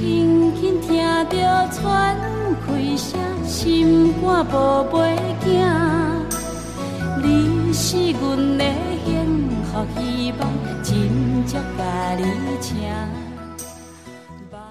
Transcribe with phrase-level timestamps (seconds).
[0.00, 0.96] 轻轻听
[1.28, 2.16] 着喘
[2.66, 5.50] 气声，心肝宝贝走。
[7.22, 8.64] 你是阮的
[9.04, 10.50] 幸福希望，
[10.82, 12.24] 真足甲你
[12.62, 12.80] 请。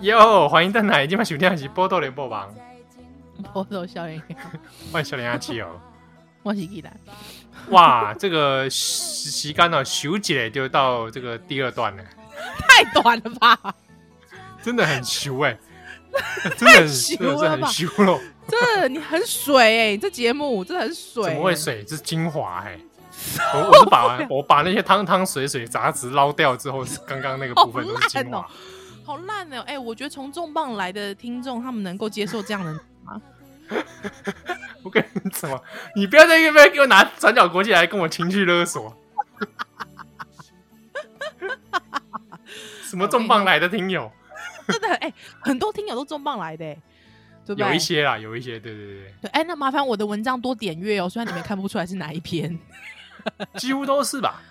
[0.02, 2.52] 哟，欢迎邓来，今晚收听的是《波多连播网》。
[3.54, 4.20] 波多少年，
[4.92, 5.68] 欢迎小林阿七哦。
[6.42, 6.92] 我是依兰。
[7.70, 12.04] 哇，这个时间呢，休姐就到这个第二段了。
[12.68, 13.76] 太短了吧？
[14.62, 15.50] 真的很羞哎、
[16.44, 18.22] 欸，真的很羞了吧？
[18.48, 21.30] 这你很水哎、欸，这节目真的很水、欸。
[21.30, 21.84] 怎么会水？
[21.84, 22.86] 这是精华哎、欸！
[23.54, 28.48] 我我是把我把那些汤汤水水杂质捞掉之后，刚刚那个部分都是精华。
[29.06, 29.62] 好烂哦！
[29.68, 32.74] 哎、欸，我觉得从重磅来的听众，他们能够接受这样的
[33.04, 33.22] 吗？
[34.84, 35.64] 我跟你说，
[35.96, 38.96] 你不要在那边给我拿转角国际来跟我情绪勒索。
[42.84, 44.12] 什么重磅来的听友？
[44.70, 46.82] 真的哎、欸，很多听友都重磅来的、欸，
[47.46, 47.68] 对不对？
[47.68, 49.30] 有一些啦，有一些，对对对对。
[49.32, 52.58] 哎、欸，那麻烦我的文章多点阅哦，虽然你们看不出来是哪一篇，
[53.58, 54.42] 几乎都是吧？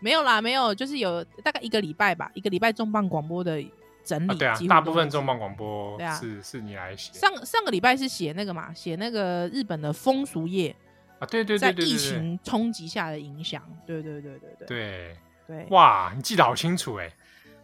[0.00, 3.62] 没有啦，没有，就是有大概一个礼拜吧，一个礼拜重磅广播的
[4.04, 4.32] 整理。
[4.32, 7.12] 啊对啊，大部分重磅广播是、啊、是，是你来写。
[7.12, 10.74] 上上个礼拜是写那个嘛，写那个日本的风俗业
[11.20, 15.16] 啊，对对对，对，对，对，对，在疫情冲击下的影响，对对对对对对
[15.46, 15.66] 对。
[15.70, 17.12] 哇，你记得好清楚哎、欸。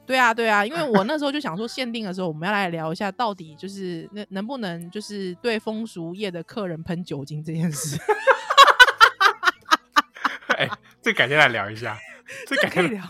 [0.09, 8.01] 对啊，对啊，因为我 那时候就想说，限定的时候我们要来聊一下，到底就是那能不能就是对风俗业的客人喷酒精这件事。
[10.57, 10.71] 哎、欸，
[11.03, 11.99] 这改天来聊一下，
[12.47, 13.03] 这改天聊，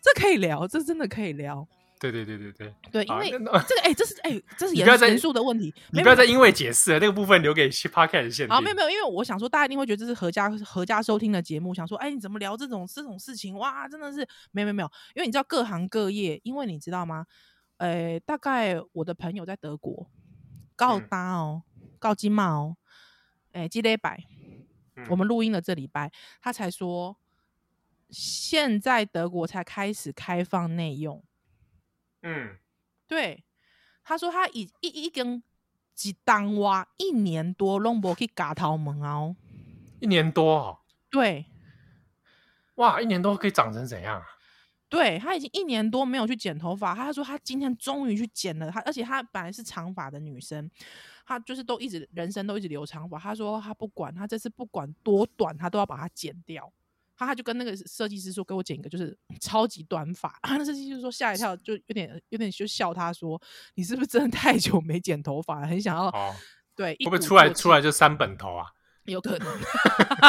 [0.00, 1.66] 这可以聊，这真的可以聊。
[2.12, 8.48] 对对对对对对，因为这个哎、欸，这是哎、欸，这是严严肃的问题，你不要再因为解释了那个部分留给 Podcast 限定。
[8.48, 13.56] 啊，没有没有，因为我想说，大家一定会觉得这是合家合家收听的节目，想说，哎、欸，你怎么聊这种这种事情？
[13.56, 17.26] 哇，真的是没有没有没有，因为你知道各行各业，因为你知道吗？
[17.78, 20.08] 呃、欸，大概我的朋友在德国，
[20.76, 21.62] 告搭哦，
[21.98, 22.76] 告金嘛哦，
[23.52, 24.22] 哎、欸，积累百，
[25.10, 27.16] 我们录音的这礼拜，他才说，
[28.10, 31.22] 现在德国才开始开放内用。
[32.26, 32.56] 嗯，
[33.06, 33.44] 对，
[34.02, 35.42] 他说他已一一根
[35.94, 39.36] 几当哇，一年多拢无去嘎头毛哦，
[40.00, 40.78] 一年多哦，
[41.10, 41.44] 对，
[42.76, 44.26] 哇，一年多可以长成怎样啊？
[44.88, 50.70] 对，他已经一年多没有去剪头发，他说他今天终于去剪了，他而且他本来是长发的女生，
[51.26, 56.72] 他就是都一直人生都一直留长发，他说他不管，他这次不管多短，他都要把它剪掉。
[57.16, 60.28] 他他就跟那个设计师说，给我剪一个就是超级短发。
[60.42, 63.40] 啊， 那设计师就说吓一跳，就有点有点就笑他说
[63.76, 66.34] ：“你是不是真的太久没剪头发了，很想要？”哦、
[66.74, 68.66] 对，会不会出来出来就三本头啊？
[69.04, 69.60] 有可能，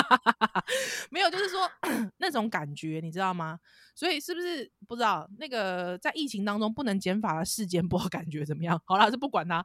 [1.10, 1.72] 没有，就是说
[2.20, 3.58] 那种感觉，你知道吗？
[3.96, 8.78] 所以是不是不知道那个在疫情当中不能剪发的事件，不知道感觉怎么样？
[8.86, 9.64] 好了，就不管他，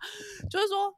[0.48, 0.94] 就是说，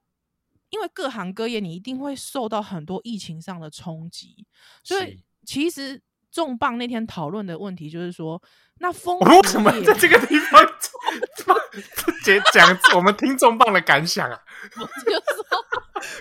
[0.68, 4.46] 因为各行各业你一定会受到很多疫情上的冲击，
[4.84, 6.00] 所以其实。
[6.32, 8.42] 重磅那天讨论的问题就是说，
[8.78, 10.64] 那风为什么在这个地方
[12.24, 14.42] 讲讲我们听重磅的感想啊？
[14.76, 15.44] 我就说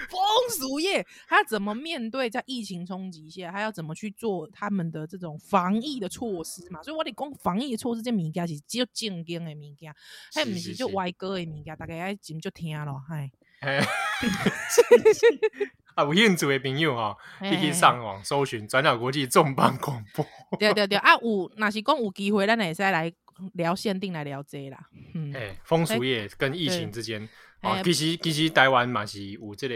[0.10, 0.20] 风
[0.50, 6.84] 俗业他怎么面对在疫情冲击下，他要怎么去做他们的这种防疫的措施嘛？
[6.84, 9.94] 所以我得讲防疫的措施这物件是只有正经的物件，
[10.34, 13.32] 还不是就歪歌的物件，大家爱听就听咯，嗨。
[15.96, 20.26] 啊，有兴趣的朋友哈，你可以上网搜寻转角国际重磅广播。
[20.58, 23.12] 对对对，啊，有，若是讲有机会，咱也是来
[23.54, 24.80] 聊限定来聊这啦。
[25.14, 27.28] 嗯，哎，风俗业跟疫情之间，
[27.62, 29.76] 哦，其实其实台湾嘛是有这个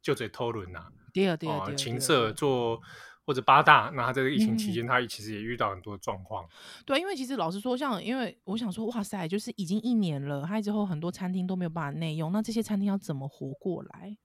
[0.00, 0.86] 就在讨论呐。
[1.12, 2.80] 对对对啊，情色做
[3.24, 6.44] 或者八大，那他在这个疫情期间，他其实也遇到很多状况。
[6.84, 14.16] 对，因为其实老实说，像因为我想说，哇塞，就是已经一年了，还之后很多餐厅都没有办法内用，那这些餐厅要怎么活过来？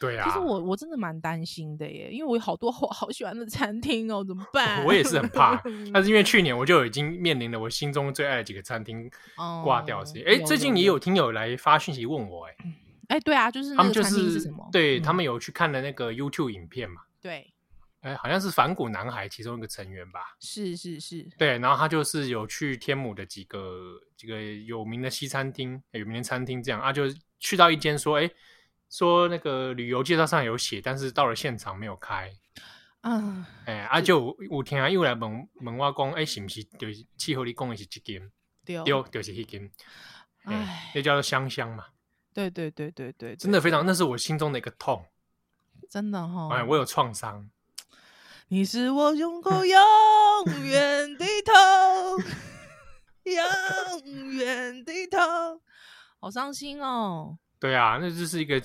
[0.00, 4.82] 对啊，其实我我真的蛮担心的耶，因为我有好多 我好喜欢的餐厅哦，怎么办？
[4.86, 5.62] 我也是很怕，
[5.92, 9.10] 但是因为去年我就已经面临了我心中最爱的几个餐厅
[9.62, 10.24] 挂掉的事情。
[10.24, 12.56] 哎、哦，最近也有听友来发讯息问我，哎，
[13.08, 14.66] 哎，对啊，就是那个餐厅是什么？
[14.72, 17.02] 对、嗯、他们有去看了那个 YouTube 影片嘛？
[17.20, 17.52] 对，
[18.00, 20.20] 哎，好像是反骨男孩其中一个成员吧？
[20.40, 27.04] 是是是，对，然后他就是有去天母的几个几个有名的西餐厅、有名的餐厅这样啊，就
[27.38, 28.30] 去到一间说，哎。
[28.92, 32.28] 说那个旅游介绍上有写，但是到了现场没有开。
[33.02, 38.20] 嗯，哎、欸，啊就有天啊又来问问我讲，哎、欸，是不是就是气候里讲的是这间？
[38.64, 39.70] 对，就是那间。
[40.42, 41.84] 哎、欸，那叫做香香嘛。
[42.34, 45.06] 对对对对对，真的非常，那是我心中的一个痛。
[45.88, 47.48] 真的哈、哦，哎、欸，我有创伤。
[48.52, 49.80] 你是我胸口 永
[50.64, 52.24] 远的痛，
[53.22, 55.60] 永远的痛。
[56.18, 57.38] 好伤心哦。
[57.60, 58.60] 对啊，那就是一个，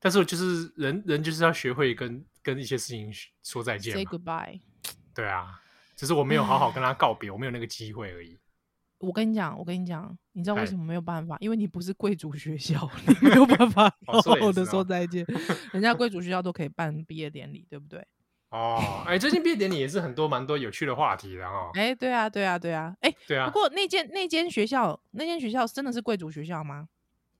[0.00, 3.08] 但是我就是人人就是要学会跟跟一些事情
[3.44, 3.94] 说再见。
[3.94, 4.60] Say goodbye。
[5.14, 5.62] 对啊，
[5.94, 8.36] 只是我没有好好跟他告别，我没有那个机会而已。
[8.98, 11.36] 我跟你讲，我跟你讲，你知道为什么没有办法？
[11.38, 15.24] 因为你不是贵族学校，你没有办法好好的说再见。
[15.70, 18.04] 人家贵族学校都可以办毕业典礼，对不对？
[18.50, 21.70] 哦，哎，最近毕业典礼也是很多蛮多有趣的话题的哈。
[21.74, 23.46] 哎，对啊，对啊，对啊，哎，对啊。
[23.46, 26.88] 不过那间那间学校，那间学校真的是贵族学校吗？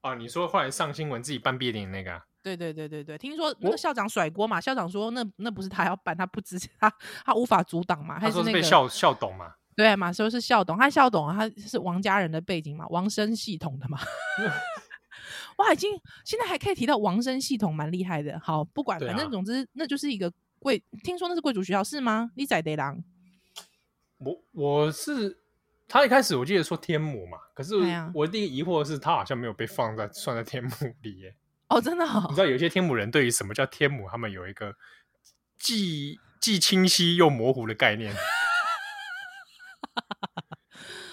[0.02, 2.22] 哦，你说后来上新闻自己办毕业典礼那个？
[2.42, 6.92] 对对对对对，听说那个校长甩锅嘛，校长说那那不是他要办，他不支持他，
[7.24, 9.54] 他无法阻挡嘛，他说是被校校董嘛。
[9.74, 13.98] 对嘛，说是校董，他校董，他是王家人的背景嘛，王生系统的嘛。
[15.56, 15.90] 哇，已经
[16.24, 18.38] 现在还可以提到王生系统，蛮厉害的。
[18.40, 22.30] 好，不管，反正总之那就是一个贵，听说那是贵族学校是吗？
[22.34, 23.02] 你在地郎？
[24.18, 25.38] 我我是
[25.86, 27.76] 他一开始我记得说天母嘛，可是
[28.12, 30.70] 我第一个疑惑是他好像没有被放在算在天母
[31.02, 31.34] 里耶。
[31.68, 32.26] 哦，真的哦？
[32.28, 34.74] 你知道有些天母人对于什么叫天母，他们有一个
[35.58, 38.14] 既既清晰又模糊的概念。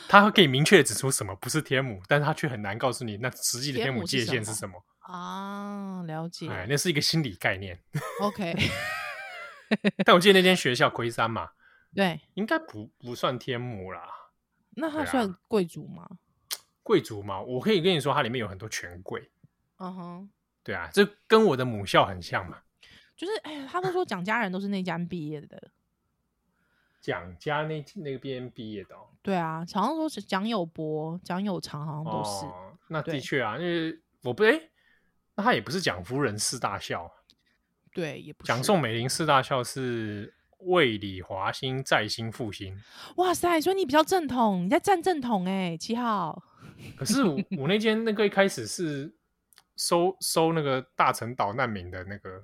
[0.07, 6.03] 他可以明确的指出什么不是天母，但是他却很难告诉你那实际的天母界限是什么啊？
[6.03, 7.77] 了解，哎，那是一个心理概念。
[8.21, 8.56] OK，
[10.06, 11.51] 但我记得那间学校魁山嘛，
[11.94, 14.07] 对，应该不不算天母啦。
[14.71, 16.07] 那他算贵族吗？
[16.83, 19.31] 贵族嘛，我可以跟你说，它里面有很多权贵。
[19.77, 20.29] 嗯哼，
[20.63, 22.59] 对啊，这跟我的母校很像嘛。
[23.15, 25.71] 就是，哎，他们说蒋家人都是那家毕业的。
[27.01, 32.45] 蒋家那那个边毕业的，哦，对啊，常常说是蒋友柏、蒋友长，好像都是。
[32.45, 34.59] 哦、那的确啊，因为我不哎，
[35.35, 37.09] 那他也不是蒋夫人四大校，
[37.95, 38.47] 对，也不是。
[38.47, 42.77] 蒋宋美龄四大校是卫理华兴再兴复兴。
[43.15, 46.44] 哇塞，所以你比较正统，你在站正统哎，七号。
[46.97, 49.15] 可是我我那间那个一开始是
[49.77, 52.42] 收收那个大陈岛难民的那个，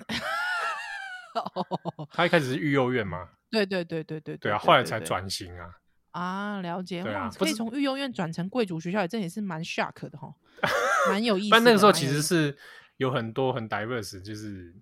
[2.13, 3.27] 他一开始是育幼院嘛。
[3.49, 4.57] 对对对对对对啊！
[4.57, 5.69] 后来才转型啊！
[6.11, 7.03] 啊，了解。
[7.03, 10.33] 对啊，可以从育幼院转成贵族学校，这也是蛮 shock 的哈，
[11.11, 11.49] 蛮有意思。
[11.49, 12.57] 但那个时候其实是
[12.95, 14.73] 有很多很 diverse，就是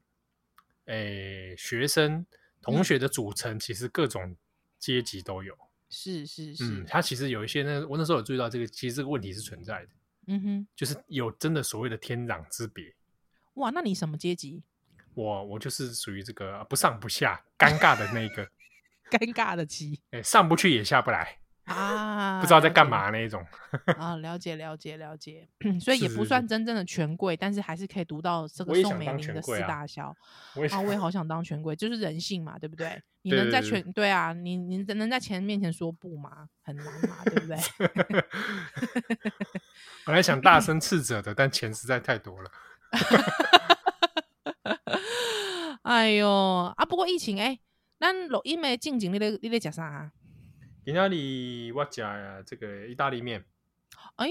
[0.90, 2.26] 诶，学生
[2.62, 4.36] 同学的组成，其实各种
[4.78, 5.58] 阶级都有。
[5.90, 9.90] 是是是，嗯，他其实有一些那我那时候有注意到这个，其实这个问题是存在的。
[10.28, 12.94] 嗯哼，就是有真的所谓的天壤之别。
[13.56, 14.64] 哇，那你什么阶级？
[15.16, 18.48] 我我就是属于这个不上不下，尴尬的那个。
[19.10, 21.39] 尴尬的鸡，哎，上不去也下不来
[21.70, 23.46] 啊，不知道在干嘛那一种
[23.98, 25.48] 啊，了解了解了解，
[25.80, 30.16] 所以也不算真正的权贵，但是还是可以读到这个宋美龄的四大校。
[30.56, 33.02] 我也，我也好想当权贵，就是人性嘛，对不对？
[33.22, 36.48] 你能在权对啊，你你能在钱面前说不吗？
[36.64, 37.58] 很难嘛，对不对？
[40.06, 42.52] 本来想大声斥责的，但钱实在太多了。
[45.84, 46.28] 哎呦
[46.76, 46.86] 啊！
[46.86, 47.60] 不过疫情哎。
[48.00, 50.10] 咱录音的进前，你咧你咧食啥？
[50.90, 53.46] 今天里我食呀，这个意大利面。
[54.16, 54.28] 哎，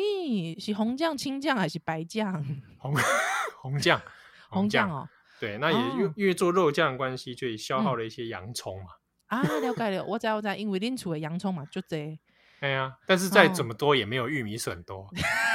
[0.58, 2.44] 是红酱、青酱还是白酱？
[2.80, 2.92] 红
[3.62, 4.02] 红酱，
[4.50, 5.08] 红酱哦。
[5.38, 8.86] 对，那也因因为做肉酱关系，所以消耗了一些洋葱嘛。
[9.28, 12.18] 啊，了解了，我知我知，因为恁厝的洋葱嘛就这。
[12.58, 15.08] 哎呀，但是再怎么多也没有玉米笋多。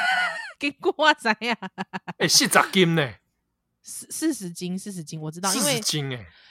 [0.58, 1.58] 结果我知呀，
[2.18, 3.16] 哎，四十斤呢。
[3.86, 5.82] 四四十斤，四十斤，我知道，因为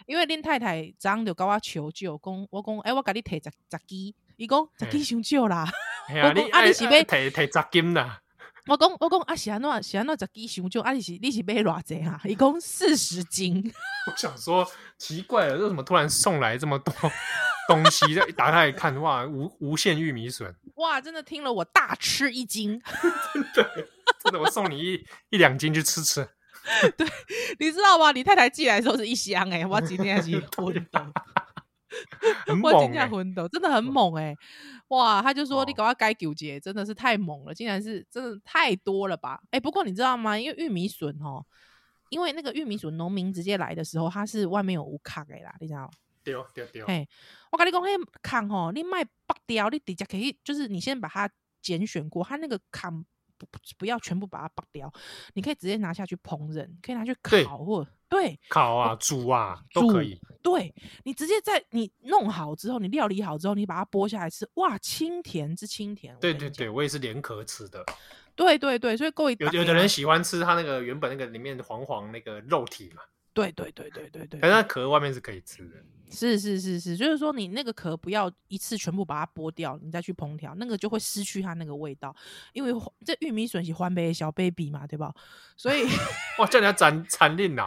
[0.05, 5.69] 因为恁太太张就跟我求救，讲我讲，哎、欸，我给你提十十斤，伊讲十斤伤少啦。
[6.09, 8.19] 我讲啊，你是要提提十斤啦？
[8.67, 10.81] 我讲我讲啊，是安怎是安怎十斤伤少？
[10.83, 12.21] 啊，你是你是要偌济啊？
[12.25, 13.73] 伊讲四十斤。
[14.07, 14.67] 我想说
[14.99, 16.95] 奇怪了，为什么突然送来这么多
[17.69, 18.07] 东西？
[18.29, 22.81] 一打开一看，哇，无无限玉米笋，哇，真的听了我大吃一惊。
[23.55, 23.87] 真的
[24.23, 26.29] 真的，我送你一一两斤去吃吃。
[26.97, 27.05] 对，
[27.59, 28.13] 你知道吗？
[28.13, 30.31] 你太太寄来的时候是一箱哎、欸，我今天是
[32.47, 34.37] 昏倒，我今天昏倒，真的很猛哎、欸！
[34.89, 39.41] 哇，他就说你搞到该纠结，真的是太猛了，竟然是真的太多了吧？
[39.47, 40.39] 哎、欸，不过你知道吗？
[40.39, 41.45] 因为玉米笋哦，
[42.11, 45.91] 因为那个玉米笋农民直接来的时候，它是外面有无壳的啦，你知道吗？
[46.25, 47.09] 对对对，嘿，
[47.51, 51.31] 我跟你讲，嘿，壳哦，你卖剥掉，你直接可以，就是你先把它
[51.61, 53.05] 拣选过，它那个壳。
[53.77, 54.89] 不要全部把它拔掉，
[55.35, 60.21] 你可以直接拿下去烹饪，可以拿去烤或对，烤啊、煮啊都可以。
[60.43, 66.15] 对，你直接在你弄好之后，你料理好之后，你把它剥下来吃，哇，清甜之清甜。
[66.21, 67.83] 对对对，我也是连壳吃的。
[68.37, 73.01] 对对对，所以各位有有的人喜欢吃它那个原本那个里面黄黄那个肉体嘛。
[73.33, 75.77] 对对对对对对，但是它壳外面是可以吃的。
[76.11, 82.15] 是是是是，就是说你那个壳不要一次全部把它剥掉，你再去烹调，那个就会失去它那个味道。
[82.53, 82.71] 因为
[83.07, 85.15] 这玉米笋是欢杯小 baby 嘛，对吧？
[85.57, 85.85] 所以
[86.39, 87.67] 哇，叫人家斩残令呐！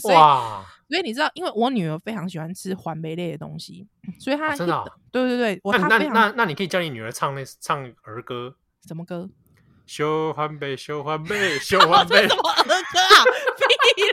[0.00, 3.86] 所以哇，所以你知道，因为我女儿非常喜欢吃环杯类的东西，
[4.18, 8.54] 所以她、哦、真的、哦，对对对，我那那那那你可以叫你女儿唱那唱儿歌，
[8.86, 9.28] 什么歌？
[9.86, 13.24] 小环杯，小环杯， 小环杯，什么儿歌啊？
[13.56, 14.12] 屁嘞，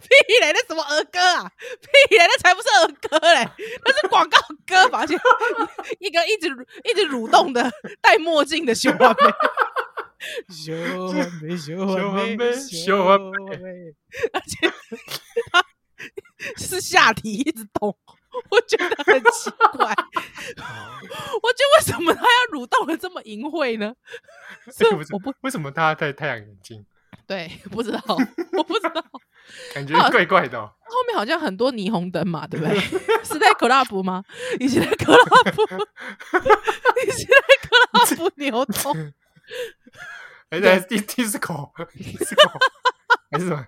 [0.00, 1.50] 屁嘞，那什么儿歌啊？
[1.58, 3.46] 屁嘞，那才不是儿歌嘞，
[3.84, 5.04] 那是广告歌吧？
[5.04, 5.14] 就
[6.00, 6.48] 一个一直
[6.84, 9.24] 一直蠕动的戴墨镜的小环杯，
[10.48, 10.72] 小
[11.08, 13.94] 环杯，小环杯，小环杯，
[14.32, 14.72] 而且
[15.52, 15.64] 他
[16.56, 17.96] 是下体一直动。
[18.48, 19.88] 我觉得很奇怪，
[21.42, 23.92] 我觉得为什么他要蠕动的这么淫秽呢？
[24.72, 26.86] 所以我不为什么他戴太阳眼镜？
[27.26, 28.00] 对，不知道，
[28.56, 29.04] 我不知道，
[29.74, 30.72] 感觉怪怪的、哦。
[30.84, 32.78] 后面好像很多霓虹灯嘛，对不对？
[33.24, 34.24] 是在 club 吗？
[34.58, 35.86] 你是在 club？
[37.04, 39.12] 你是在 club 牛动？
[40.50, 41.70] 还是 disco？disco
[43.30, 43.66] 还是什么？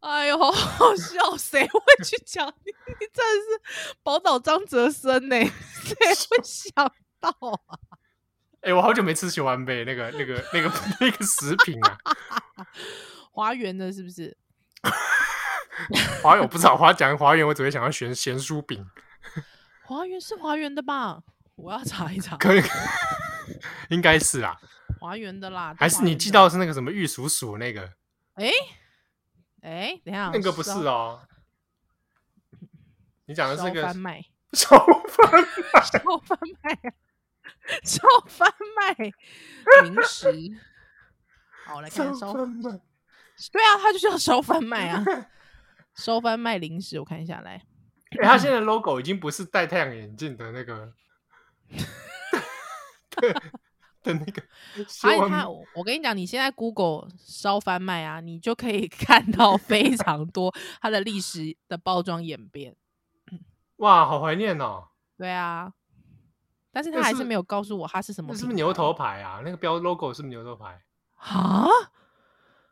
[0.00, 1.36] 哎呦，好好笑！
[1.36, 2.72] 谁会去讲你？
[3.00, 5.36] 你真的是宝岛张哲生呢？
[5.84, 5.94] 谁
[6.30, 6.72] 会想
[7.20, 7.78] 到啊？
[8.62, 11.98] 哎、欸，我好久没吃小丸贝那个、那个、那个、那个食品啊！
[13.32, 14.36] 华园的是不是？
[16.22, 18.88] 华园我不知道，华讲华园，我只会想到咸咸酥饼。
[19.84, 21.22] 华园是华园的吧？
[21.56, 22.36] 我要查一查。
[22.36, 22.62] 可以，
[23.90, 24.58] 应该是啊。
[25.00, 27.92] 华园的啦，还是你记到是那个什么玉鼠鼠那个？
[28.34, 28.50] 哎。
[29.62, 31.20] 哎，等一下，那个不是哦。
[33.26, 34.76] 你讲的是个烧番卖， 烧
[35.08, 35.40] 番
[35.72, 36.92] 卖，烧番卖，
[37.84, 39.12] 烧番卖
[39.84, 40.32] 零食。
[41.64, 42.80] 好，来看烧番卖。
[43.52, 45.04] 对啊，它就叫烧番卖啊。
[45.94, 47.64] 烧番卖零食，我看一下来。
[48.20, 50.92] 哎，它现在 logo 已经不是戴太阳眼镜的那个。
[53.16, 53.34] 对。
[54.02, 54.42] 的那个，
[54.88, 62.74] 所以他，我跟你讲，你现在 Google 烧翻卖啊，你就可以 看到非常多它的历史的包装演变。
[63.76, 64.88] 哇，好怀念哦！
[65.16, 65.72] 对啊，
[66.72, 69.40] 但是他还是没有告诉我它是什么，是不是牛头牌啊？
[69.44, 70.82] 那个标 logo 是不是牛头牌？
[71.14, 71.68] 啊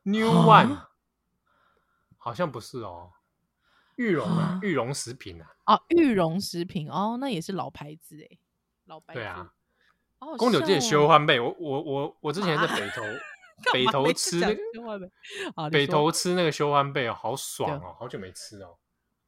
[0.03, 0.81] ，New One，
[2.17, 3.13] 好像不是哦，
[3.95, 8.39] 玉龙啊，玉龙食品啊，哦，玉龙食品哦，那也是老牌子哎，
[8.87, 9.21] 老牌子。
[9.21, 9.53] 对啊。
[10.39, 13.03] 公牛界修欢贝，我我我我之前在北投，
[13.73, 18.77] 北投吃那个，北投吃那个修欢贝哦，好爽哦，好久没吃哦。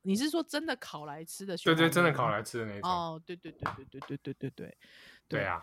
[0.03, 1.57] 你是说真的烤来吃的？
[1.57, 2.91] 对对，真的烤来吃的那种。
[2.91, 4.77] 哦，对对对对对对对对对
[5.29, 5.63] 对啊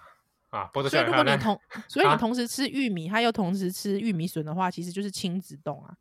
[0.50, 0.70] 啊！
[0.74, 5.96] 所以如果你同，所以你同时吃玉米，他又同时吃玉米笋的话，其实就是亲子冻啊。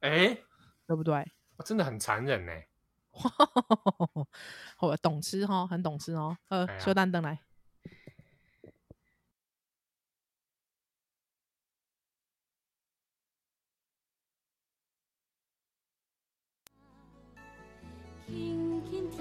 [0.00, 0.36] 哎，
[0.86, 1.24] 对不对？
[1.64, 2.52] 真的很残忍呢。
[4.80, 6.36] 我 懂吃哈，很懂吃哦。
[6.48, 7.38] 呃，修蛋灯来。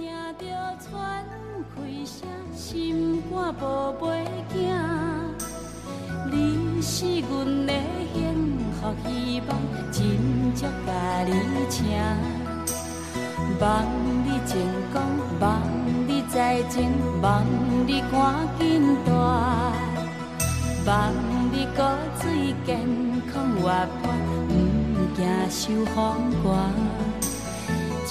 [0.02, 0.44] 听着
[0.80, 1.24] 喘
[1.76, 4.66] 气声，心肝宝贝囝，
[6.32, 7.74] 你是阮的
[8.12, 9.50] 幸福希望，
[9.92, 10.02] 真
[10.56, 11.32] 足甲你
[11.70, 11.86] 请。
[13.60, 13.86] 望
[14.26, 14.58] 你成
[14.92, 15.04] 功，
[15.40, 15.62] 望
[16.08, 16.90] 你财前，
[17.22, 17.46] 望
[17.86, 19.12] 你赶紧大，
[20.88, 21.14] 望
[21.52, 21.84] 你骨
[22.20, 22.80] 髓健
[23.32, 23.70] 康活
[24.02, 24.12] 泼，
[24.50, 24.52] 毋
[25.16, 25.96] 惊受风
[26.44, 27.01] 寒。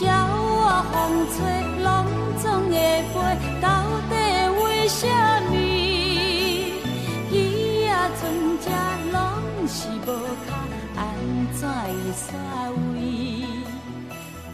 [0.00, 1.36] 鸟啊，风吹
[1.84, 1.88] 拢
[2.38, 2.74] 总会
[3.12, 3.14] 飞，
[3.60, 3.68] 到
[4.08, 4.12] 底
[4.62, 5.06] 为什
[5.50, 5.52] 么？
[7.30, 7.34] 鱼
[7.86, 8.64] 啊，船只
[9.12, 9.20] 拢
[9.68, 10.08] 是无
[10.46, 10.48] 脚，
[10.96, 10.98] 安
[11.52, 12.24] 怎会煞
[12.94, 12.98] 位？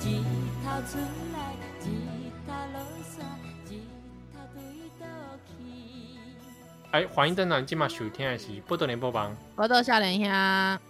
[0.00, 0.04] 日
[0.64, 0.98] 头出
[1.32, 1.38] 来，
[1.80, 1.86] 日
[2.44, 3.24] 头落山，
[3.70, 3.72] 日
[4.32, 4.58] 头对
[4.98, 5.06] 倒
[5.46, 5.48] 去。
[6.90, 10.28] 哎，欢迎登来今晚收听的是《宝岛联播网》，宝岛少年兄，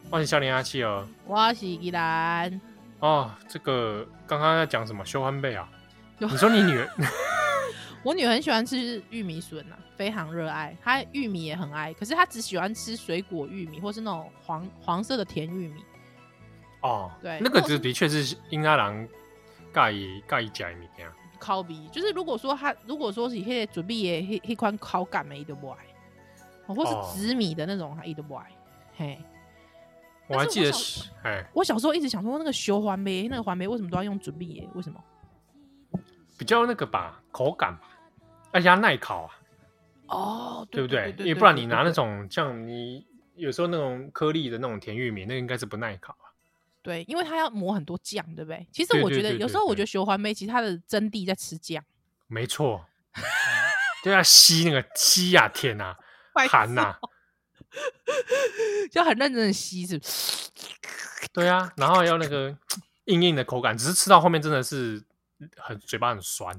[0.08, 2.58] 我是少年阿七哦，我是宜兰。
[3.00, 5.04] 哦，这个刚刚在讲什么？
[5.04, 5.68] 修安贝啊？
[6.18, 6.88] 你说你女儿？
[8.02, 10.76] 我女儿很喜欢吃玉米笋啊，非常热爱。
[10.82, 15.84] 她玉米也很爱，可是她只喜欢吃水果玉米，或是那种黄黄色的甜玉米。
[16.82, 19.06] 哦，对，那个就的确是英阿郎
[19.74, 21.12] 介意介意食米啊。
[21.38, 25.78] 烤米就是如果说他如果说是迄个准备的迄迄款口感的伊都不爱，
[26.72, 28.46] 或是紫米的那种他伊都不爱，
[28.96, 29.18] 嘿。
[30.28, 34.68] 我还记得是，哎，我小时候一直想说，那个修环梅，那个环梅为什么都要用准备耶？
[34.74, 35.02] 为什么？
[36.38, 37.82] 比较那个吧，口感吧，
[38.52, 39.30] 而且它耐烤啊。
[40.08, 41.14] 哦，对不对？
[41.18, 46.30] 因为不然你拿那种像你有时候那种颗粒的那种甜玉米，那个应该是不耐烤啊。
[46.82, 48.66] 对，因为它要磨很多酱，对不对？
[48.70, 51.82] 其实我觉得有时候我觉得烧番麦其实它的真谛在吃酱。
[52.28, 52.84] 没错，
[54.04, 55.96] 就要吸那个吸呀，天呐，
[56.48, 56.96] 寒呐，
[58.90, 60.50] 就很认真的吸，是不是？
[61.32, 62.56] 对啊，然后要那个
[63.04, 65.04] 硬硬的口感，只是吃到后面真的是
[65.56, 66.54] 很嘴巴很酸，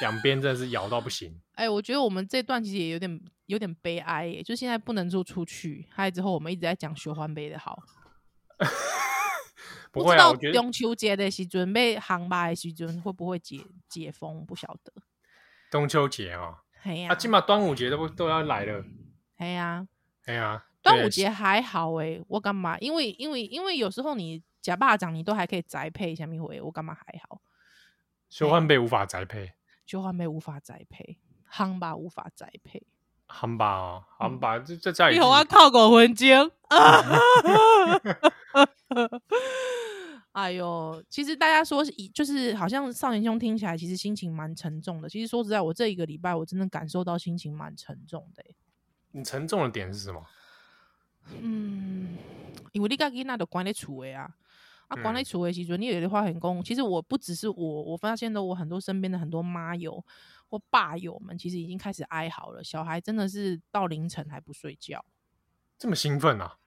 [0.00, 1.40] 两边真的是咬到不行。
[1.54, 7.82] 哎，我觉得我们这段其实也有点有点悲哀耶，就现在不能做出去，还有之后我们一直在讲烧番麦的好。
[9.92, 14.44] 不知道中秋节的时准备航班的时准会不会解解封？
[14.44, 14.92] 不晓得。
[15.70, 18.84] 中秋节哦，哎呀，啊，起码端午节都不都要来了。
[19.38, 19.86] 哎呀，
[20.26, 22.76] 嘿呀，端午节还好哎、欸，我干嘛？
[22.80, 27.40] 因为因为因为有时候你假巴掌，你都还可以宅配下面回，我干嘛还好？
[28.28, 29.52] 烧番麦无法宅配，
[29.86, 32.82] 烧番麦无法宅配，夯吧无法宅配，
[33.28, 35.12] 夯吧哦，航班这这在。
[35.12, 37.04] 你好啊，靠五分钟啊！
[40.32, 45.08] 哎呦，其实大家说是，就是好像少年兄听起来其实心情蛮沉重的。
[45.08, 48.44] 其实说实在，我这一个礼拜我真的感受到心情蛮沉重的。
[49.16, 50.22] 你沉重的点是什么？
[51.40, 52.18] 嗯，
[52.72, 54.30] 因为你家囡仔都关在厝诶啊，
[54.88, 56.62] 啊，关在厝诶时阵，你有的话很公。
[56.62, 60.04] 其实我不只是我，我发现的我很多身边的很多妈友
[60.50, 62.62] 或爸友们，其实已经开始哀嚎了。
[62.62, 65.02] 小孩真的是到凌晨还不睡觉，
[65.78, 66.58] 这么兴奋啊！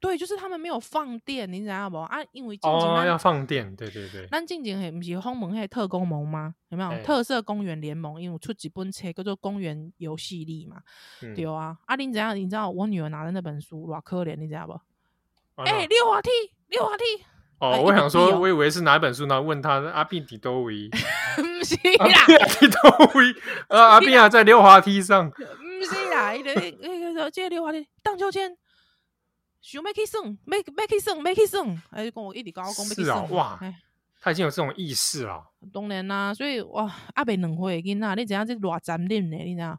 [0.00, 1.96] 对，就是他们没有放电，你知道不？
[1.98, 4.28] 啊，因为哦要放电，对对对。
[4.30, 6.54] 咱进前不是鸿蒙那特工盟吗？
[6.68, 8.22] 有没有、欸、特色公园联盟？
[8.22, 10.76] 因为出几本册叫做《公园游戏力》嘛，
[11.22, 11.76] 嗯、对啊。
[11.86, 12.36] 啊，你怎样？
[12.36, 14.72] 你知道我女儿拿的那本书多可怜，你知道不？
[15.62, 16.30] 哎、啊欸，溜滑梯，
[16.68, 17.04] 溜滑梯。
[17.58, 19.42] 哦，欸、我想说，哦、我以为是哪一本书呢？
[19.42, 20.88] 问他阿斌底多维，
[21.34, 22.06] 不是啦，
[22.38, 23.34] 阿斌多维，
[23.66, 25.36] 呃，阿斌啊，在溜滑梯上，不
[25.84, 28.56] 是啦，那个那个这个溜滑梯荡秋千。
[29.68, 33.22] 想要去耍，要要去耍，要去耍，还是跟我一直跟我讲要去耍。
[33.24, 33.60] 哇，
[34.18, 35.46] 他已经有这种意识了。
[35.70, 39.36] 当然啦，所以哇，阿伯两岁囡仔，你知影这偌残忍呢？
[39.36, 39.78] 你知影？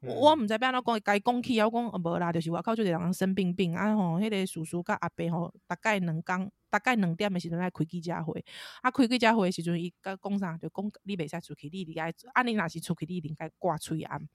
[0.00, 8.42] 我唔知要安怎讲，该讲起，我讲无啦，就是外口就一个人生病病啊吼，迄个叔叔甲阿伯吼，大概两工，大概两点的时阵来开记者会，
[8.80, 10.56] 啊，开记者会的时阵，伊甲讲啥？
[10.56, 14.26] 就讲你袂使出去，你离开，啊，你若是出去，你应该挂喙罨，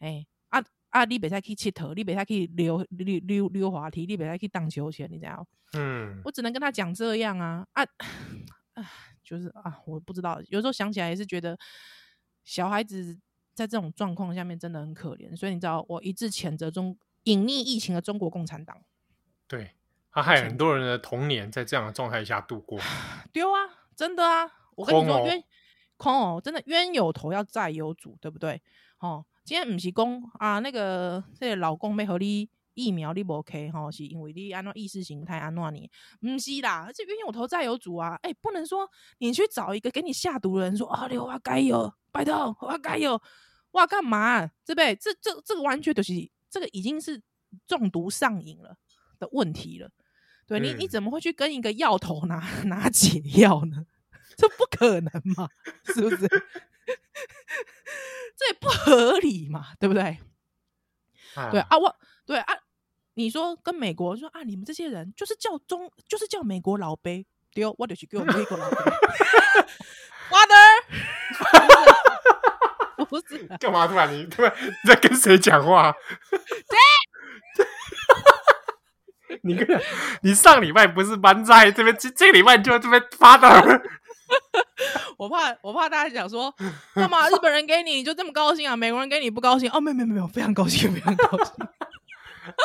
[0.00, 0.26] 诶。
[0.48, 0.60] 啊！
[1.06, 5.46] 你袂使去佚佗，你袂使去溜溜溜溜滑梯，你袂使去荡秋千，你知道？
[5.74, 7.84] 嗯，我只能跟他讲这样啊啊
[8.74, 8.90] 啊！
[9.22, 11.56] 就是啊，我不知道，有时候想起来也是觉得
[12.42, 13.16] 小孩子
[13.54, 18.76] 在这种状况下面真的很可怜，所以你知道，我一致谴责中隐匿疫情的中国共产党。
[19.46, 19.70] 对，
[20.10, 22.80] 他害很多人的童年在这样的状态下度过。
[23.32, 23.86] 丢啊！
[23.94, 24.50] 真的啊！
[24.74, 25.44] 我跟你说，冤
[25.96, 28.60] 空哦，真的冤有头要债有主，对不对？
[28.98, 29.24] 哦。
[29.50, 35.90] 今天不是讲啊，那个这个老公要和你疫苗你不 OK 哈，是因为你按照意识形态安怎你？
[36.20, 38.16] 不是啦，这冤有头债有主啊！
[38.22, 43.20] 哎、欸，不能说你去找一个给你下毒的人说啊，刘华该有，拜托我该有，
[43.72, 44.46] 哇干嘛？
[44.64, 44.94] 对不对？
[44.94, 46.12] 这这这个完全就是
[46.48, 47.20] 这个已经是
[47.66, 48.76] 中毒上瘾了
[49.18, 49.90] 的问题了。
[50.46, 53.84] 对、嗯、你，你怎么会去跟一个药头拿 拿解药呢？
[54.38, 55.48] 这不可能嘛，
[55.92, 56.28] 是不是？
[58.40, 60.18] 这也不合理嘛，对不对？
[61.34, 62.56] 啊对啊，我对啊，
[63.12, 68.76] 你说跟美国说啊，你们这些人就是叫中，就是叫美国老杯，对哦，我就是叫美国老杯。
[70.32, 70.56] Water，
[73.04, 75.94] 不是干嘛突然你突然你在跟谁讲话？
[77.58, 79.78] 对， 你跟
[80.22, 83.82] 你上礼拜不是班在这边，这这个礼拜就在这边发的。
[85.18, 86.54] 我怕，我怕大家讲说，
[86.94, 88.76] 干嘛日本人给你就这么高兴啊？
[88.76, 89.70] 美国人给你不高兴？
[89.70, 91.54] 哦，没有没有没有，非常高兴，非常高兴。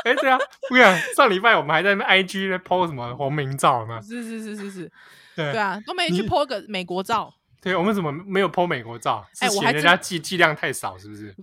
[0.05, 4.01] 哎、欸，对啊，不然上礼拜我们还在那 IG 在 po 什么黄明照呢？
[4.01, 4.91] 是是是是是，
[5.35, 7.33] 对对啊，都没去 po 个美国照。
[7.61, 9.25] 对，我们怎么没有 po 美国照？
[9.39, 11.35] 哎，我还人家剂剂量太少，是不是？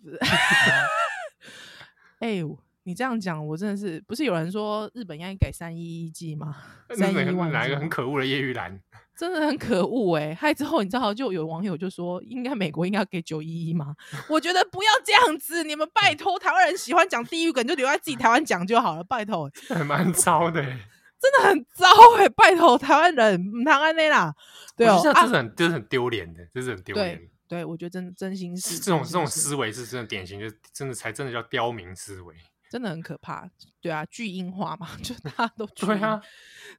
[2.21, 2.59] 哎呦。
[2.85, 6.57] 你这样讲，我真的是不是有人说日本应该改三一一剂吗？
[6.97, 8.77] 三一万哪一个很可恶的叶玉兰？
[9.17, 10.35] 真的很可恶哎、欸！
[10.35, 13.95] 害之后你知道，就有网友就说，应该美国应该要给九一一吗？
[14.29, 19.51] 我觉得不要这样子，你们拜托台湾人喜欢讲地狱梗，就留在自己台湾讲就好了，拜托。
[19.69, 20.67] 还蛮糟的、欸，
[21.21, 22.29] 真的很糟哎、欸！
[22.31, 24.35] 拜托台湾人，台湾内啦，
[24.77, 27.17] 对哦，这是很，这、啊、是很丢脸的，这是很丢脸。
[27.17, 32.35] 对，对我觉得真真心是这种这种思维是真的典型，就真的才真的叫刁民思维。
[32.73, 33.47] 真的很可怕，
[33.83, 36.19] 对啊，巨婴化嘛， 就大家都对啊，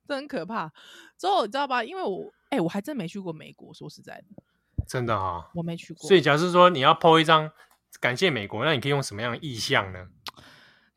[0.07, 0.67] 真很可怕。
[1.19, 1.83] 之后你知道吧？
[1.83, 4.43] 因为我哎、欸，我还真没去过美国，说实在的，
[4.87, 6.07] 真的啊，我没去过。
[6.07, 7.51] 所以，假设说你要 po 一张
[7.99, 10.07] 感谢美国，那你可以用什么样的意象呢？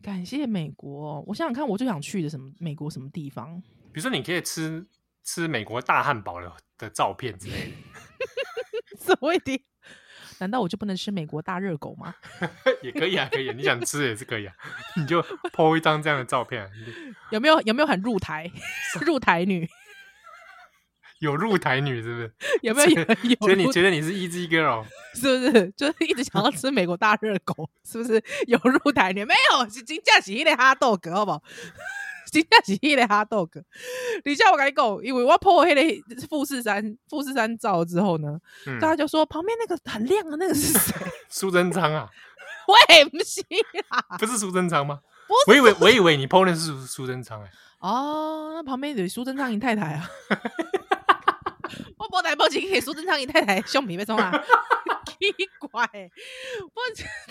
[0.00, 3.60] 感谢美国，我想想看，我最想去的什么美国什么地方？
[3.92, 4.82] 比如说，你可以吃
[5.22, 7.72] 吃美国大汉堡的的照片之类的。
[9.04, 9.60] 什么一点？
[10.38, 12.14] 难道我就不能吃美国大热狗吗？
[12.82, 14.54] 也可以啊，可以啊，你想吃也是可以啊，
[14.96, 15.22] 你就
[15.54, 16.70] po 一张这样的照片，啊。
[17.30, 18.50] 有没有有没有很入台？
[19.00, 19.68] 入台女？
[21.20, 22.34] 有入台女是不是？
[22.60, 22.90] 有没有？
[22.90, 25.70] 有觉得你觉得你是 easy girl 是不是？
[25.74, 28.22] 就是一直想要吃美国大热狗，是不是？
[28.46, 29.64] 有入台女没有？
[29.70, 31.42] 是真正是一个哈豆哥，好不好？
[32.42, 33.60] 真正是一个哈豆哥。
[34.24, 40.94] 等一下我跟你讲，因为我 po 那个富士山富士山照之后呢，嗯、大家就说旁边那个很亮的那个是谁？
[41.28, 42.08] 苏贞昌啊？
[42.90, 43.40] 喂，不是
[43.88, 44.18] 啊？
[44.18, 45.00] 不是苏贞昌吗？
[45.48, 47.50] 我以为我以为你 po 的是苏贞昌哎。
[47.80, 50.10] 哦，那旁边有苏贞昌你太太啊。
[51.98, 54.30] 我无代无志给苏贞昌姨太太胸皮被冲啊，
[55.06, 55.82] 奇怪，
[56.62, 56.82] 我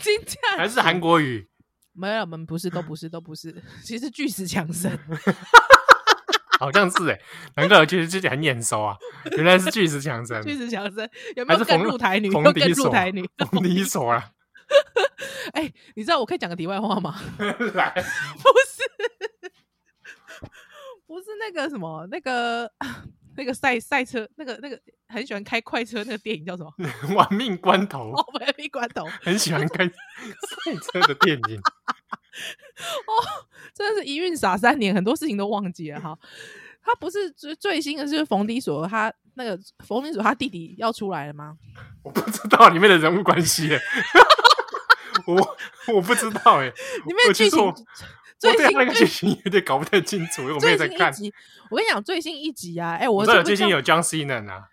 [0.02, 1.48] 真正还是韩国语，
[1.96, 4.92] 没有，我们不是，都不是，都不是， 其实巨石强森，
[6.60, 7.20] 好像是哎，
[7.56, 8.98] 难怪我觉得自己很眼熟啊，
[9.38, 11.10] 原来是巨石强森，巨石强森。
[11.36, 12.28] 有没有跟入台女？
[12.30, 14.32] 有跟入台女，冯迪索啊，
[15.54, 17.20] 哎，你知道我可以讲个题外话吗？
[17.74, 19.52] 来，不是，
[21.08, 22.72] 不是那个什么那个。
[23.38, 26.72] 那个赛赛车，那个那个很喜欢开快车，那个电影叫什么？
[27.16, 28.12] 玩命关头。
[28.12, 31.58] 哦，玩命关头，很喜欢开 赛车的电影。
[33.08, 33.12] 哦，
[33.74, 36.18] 真的是一孕傻三年，很多事情都忘记了哈。
[36.82, 41.58] 他不是最最新的，是冯迪索，他那个冯迪索他弟弟要出来了吗？
[42.04, 43.72] 我不知道里面的人物关系，
[45.26, 45.58] 我
[45.94, 46.68] 我不知道哎，
[47.06, 47.74] 里面剧情。
[48.54, 51.12] 最新那个剧情有点搞不太清楚，我没有在看。
[51.72, 54.70] 我跟你讲，最新一集啊，哎、欸，我最近有 John Cena 啊，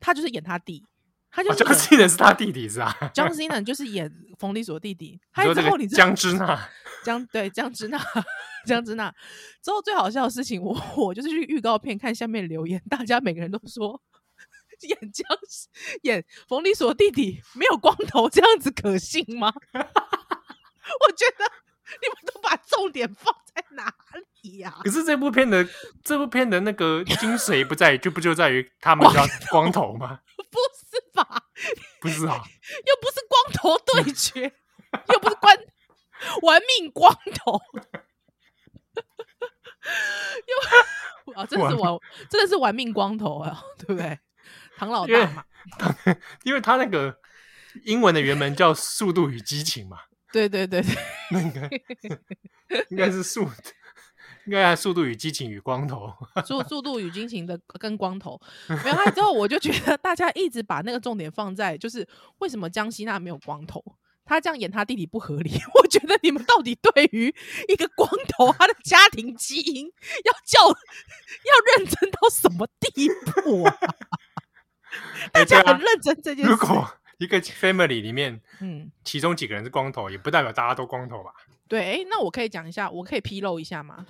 [0.00, 0.84] 他就是演他弟，
[1.30, 6.68] 他就是 John Cena 是他弟弟是吧？John Cena 就是演冯迪索弟弟，他之后你江之娜，
[7.04, 7.98] 江对江之娜，
[8.64, 9.12] 江之娜
[9.62, 14.00] 之后最好笑的事情，我我就是去预告片看下面留言，大家每个人都说
[14.82, 15.26] 演江
[16.02, 19.52] 演冯迪索弟弟没有光头这样子可信吗？
[19.74, 21.44] 我觉得。
[22.02, 23.92] 你们都把重点放在哪
[24.42, 24.82] 里呀、啊？
[24.84, 25.66] 可是这部片的
[26.04, 30.20] 这部片的那个精髓不在于，就不就在于他们要光头吗？
[30.36, 31.42] 不是吧？
[32.00, 32.42] 不是啊，
[32.86, 34.52] 又不是光头对决，
[35.12, 35.56] 又不是关
[36.42, 37.60] 玩命光头，
[41.26, 41.98] 又啊，真的是玩，
[42.30, 44.18] 真的是玩命光头啊，对不对？
[44.76, 45.44] 唐老大嘛，
[46.44, 47.18] 因为他那个
[47.84, 49.98] 英文的原文叫《速度与激情》嘛。
[50.32, 50.94] 对对对对，
[51.30, 51.70] 那应该
[52.90, 53.48] 应该是速，
[54.44, 56.12] 应该速度与激情与光头，
[56.44, 58.40] 速速度与激情的跟光头。
[58.84, 62.06] 没有他之后，我就觉得大家一直把那个重点放在，就是
[62.38, 63.82] 为什么江西娜没有光头，
[64.24, 65.50] 他这样演他弟弟不合理。
[65.74, 67.34] 我觉得你们到底对于
[67.68, 69.86] 一个光头他的家庭基因
[70.24, 73.78] 要叫要认真到什么地步啊？
[75.32, 76.52] 大家很认真这件事。
[77.18, 81.30] 一个 family 里面，嗯，其中几个人是光头，也不代表大家都光头吧？
[81.68, 84.06] 对，哎，那我可以讲一下，我可以披露一下吗？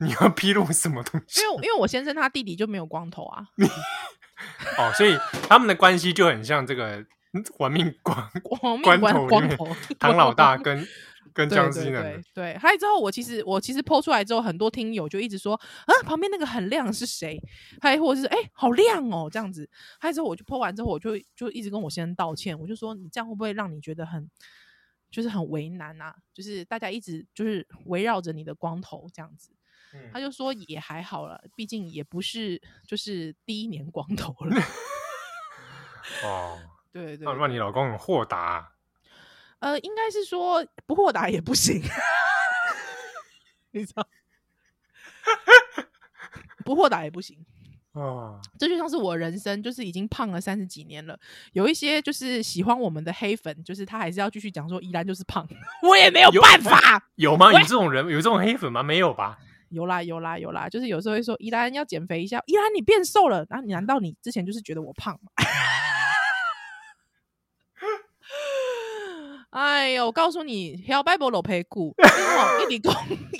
[0.00, 1.42] 你要披露什么东西？
[1.42, 3.46] 因为因为我先生他弟弟就没有光头啊。
[4.78, 5.16] 哦，所以
[5.48, 7.04] 他们的关系就很像这个
[7.58, 8.30] 玩命光
[8.82, 10.86] 光头光头唐老大跟。
[11.32, 12.02] 跟僵尸呢？
[12.02, 17.40] 对对，还有之后，我其实我其实 po 出来之后，很多听友就一直说，啊，旁边那个很亮是谁？
[17.80, 19.68] 还或者是哎、欸，好亮哦，这样子。
[19.98, 24.30] 还有之后，我就 po 完之后，我就就一直跟我先生道歉，我就说，你这样会不会让你觉得很
[25.10, 26.14] 就是很为难啊？
[26.32, 29.50] 就是大家一直就是围绕着你的光头这样子。
[29.94, 34.56] 嗯、他就说也还好了，毕竟也不是就是第一年光头了。
[36.24, 36.58] 哦，
[36.90, 38.71] 对对，对，那你老公很豁达、啊。
[39.62, 41.80] 呃，应该是说不豁达也不行，
[43.70, 44.04] 你知道，
[46.64, 47.38] 不豁达也不行
[47.92, 48.40] 哦。
[48.58, 51.16] 这就像是我人生，就是已经胖了三十几年了。
[51.52, 55.46] 有一些就是喜欢我们的黑粉，就是他还是要继续讲说，依兰就是胖，
[55.88, 57.00] 我也没有办法。
[57.14, 57.52] 有，有吗？
[57.52, 58.04] 有这种人？
[58.06, 58.82] 有这种黑粉吗？
[58.82, 59.38] 没有吧？
[59.68, 60.68] 有啦，有啦，有啦。
[60.68, 65.30] 就是有时候会说，依兰要减肥一下，依兰你变瘦了，然后你难道你之前就是觉得我胖吗？
[69.52, 71.94] 哎呦，我告诉你，小白无落屁股，
[72.66, 72.94] 一直讲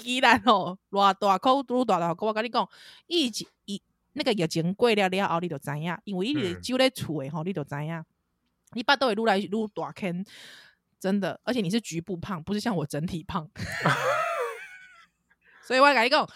[0.05, 2.68] 依然哦，偌大口拄大大口，我跟你讲，
[3.07, 3.81] 疫情疫
[4.12, 8.05] 那个疫情过了了后，你就知影，因为伊直就咧厝诶吼，你就知影，
[8.75, 10.22] 你巴肚会愈来愈大坑，
[11.01, 13.48] 真的，而且你是局部胖，不是像我整体胖，
[15.64, 16.29] 所以我跟你讲，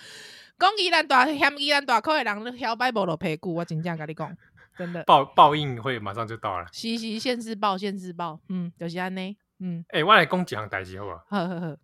[0.59, 4.35] 讲宜兰大嫌宜兰大口诶人，小白无落屁股，我真正跟你讲，
[4.79, 5.05] 真的。
[5.05, 9.37] 报报应会马上就到了，嘻嘻，现世报现世报，嗯，就是安尼。
[9.59, 11.25] 嗯，诶、欸，我来讲几项代志好不好？
[11.29, 11.77] 好好好，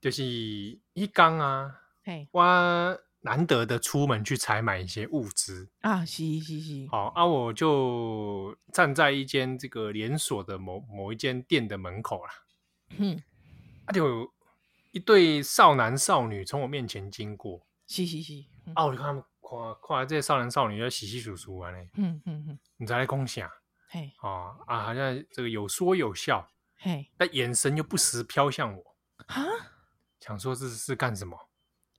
[0.00, 12.30] 就是一刚啊，嘿，我难得的出门去采买一些物资啊，是是是，好啊，我就站在一间这个连锁的某某一间店的门口啦，
[12.98, 13.20] 嗯，
[13.86, 14.32] 啊，就
[14.92, 18.34] 一对少男少女从我面前经过，是是是，
[18.66, 23.50] 嗯、啊，我就看他们看看这些少男少女在洗洗簌簌啊，呢，嗯嗯嗯，你在共享，
[23.88, 29.44] 嘿，啊啊，好像这个有说有笑，嘿，但眼神又不时飘向我，啊，
[30.20, 31.48] 想说这是干什么？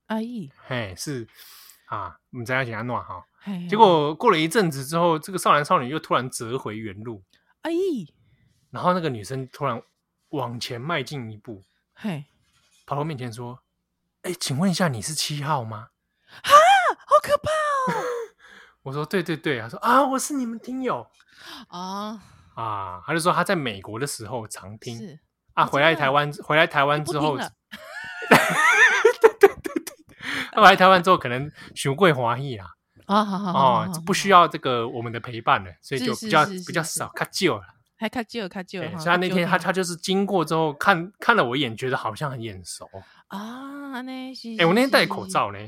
[0.08, 1.28] 阿姨，嘿，是
[1.88, 3.26] 啊，我们在一起安暖哈。
[3.70, 7.24] 结果过了一阵子之后，这个少男少女又突然折回原路。
[7.62, 8.14] 阿姨，
[8.72, 9.82] 然后那个女生突然
[10.30, 11.64] 往前迈进一步，
[11.94, 12.26] 嘿，
[12.86, 13.64] 跑到我面前说
[14.24, 15.90] ：“哎，请问一下，你是七号吗？”
[16.44, 16.52] 啊，
[17.06, 17.50] 好可怕
[17.94, 18.04] 哦！
[18.84, 21.10] 我说：“对对对。”他说：“啊，我是你们听友
[21.70, 22.22] 啊
[22.62, 25.20] 啊。”他就说他在美国的时候常听，是
[25.54, 27.38] 啊，回来台湾，回来台湾之后。
[30.52, 32.66] 他来台湾之后，可能学会华裔啊，
[33.06, 37.64] 啊，好好哦，不需要这个我们的陪伴了，所以就比较比较少，卡旧了，
[37.96, 38.82] 还卡旧，较旧。
[38.82, 42.90] 所以他那天他他就是经过之后，看看了我一眼，觉得好像很眼熟
[43.28, 44.02] 啊。
[44.02, 45.60] 那是哎，我那天戴口罩呢，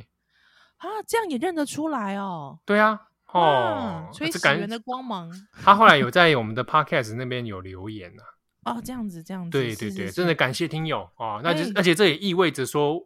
[0.78, 2.60] 啊，这样也认得出来哦。
[2.66, 3.00] 对啊，
[3.34, 5.32] 哦，所以喜源的光芒。
[5.54, 8.24] 他后来有在我们的 podcast 那边有留言呢。
[8.66, 11.42] 哦，这样子，这样子，对对对，真的感谢听友哦。
[11.44, 13.06] 那就而且这也意味着说。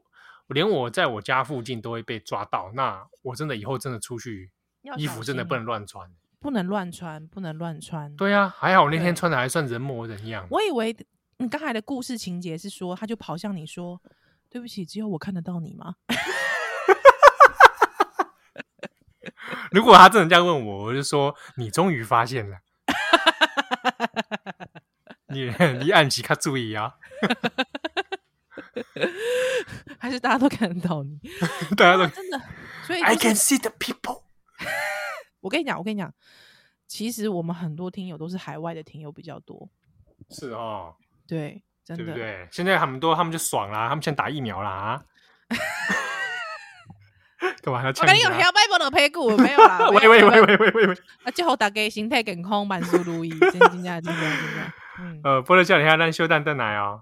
[0.50, 4.52] 连我在我家附近都会被抓到，那我真的以后真的出去，
[4.98, 6.08] 衣服真的不能乱穿，
[6.40, 8.14] 不能乱穿，不能乱穿。
[8.18, 10.46] 对呀、啊，还好我那天穿的还算人模人样。
[10.52, 10.96] 我以为
[11.38, 14.00] 你刚才的故事情节是说，他就跑向你说
[14.52, 15.96] ：“对不起，只有我看得到你吗？”
[19.72, 22.58] 如果他真的这样问我，我就说：“你终于发现了，
[25.28, 25.54] 你
[25.84, 26.96] 你按起卡注意啊。
[30.00, 31.18] ”还是大家都看得到你，
[31.78, 32.40] 大家都真的，
[32.86, 34.24] 所以、就是、I can see the people。
[35.40, 36.14] 我跟你讲，我跟你讲，
[36.88, 39.70] 其实我们很多听友都是海外的听友比较多。
[40.30, 40.96] 是哦，
[41.28, 42.48] 对，真的，对不对？
[42.52, 45.04] 现在很多他们就爽啦，他们先打疫苗啦啊！
[47.62, 48.06] 干嘛要抢？
[48.06, 49.90] 我跟你讲，不要拜拜的屁股没有啦！
[49.90, 50.94] 喂喂喂喂喂喂喂！
[51.24, 54.74] 啊，最后大家身体健康，万事如意，真真真真真真。
[55.00, 57.02] 嗯，呃，不能叫你下单修蛋蛋来哦。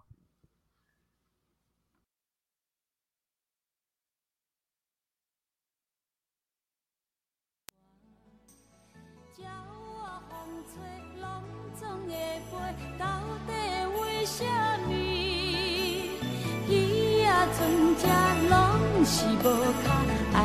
[19.04, 19.44] 是无
[19.84, 20.40] 卡安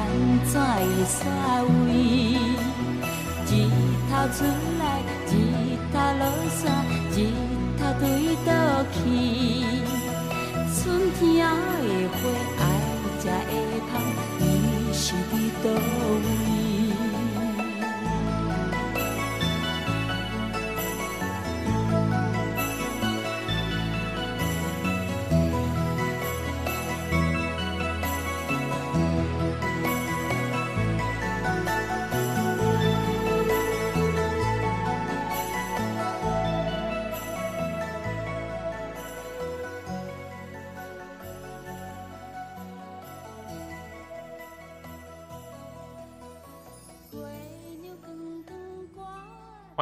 [0.44, 0.64] 怎会
[1.06, 1.18] 煞
[1.86, 1.90] 位？
[3.48, 3.50] 日
[4.10, 4.38] 头出
[4.80, 4.82] 来，
[5.28, 5.32] 日
[5.92, 6.64] 头落山，
[7.12, 7.16] 日
[7.78, 8.04] 头对
[8.44, 8.48] 倒
[8.92, 8.94] 去。
[10.74, 10.82] 春
[11.18, 11.50] 天的
[12.12, 12.14] 花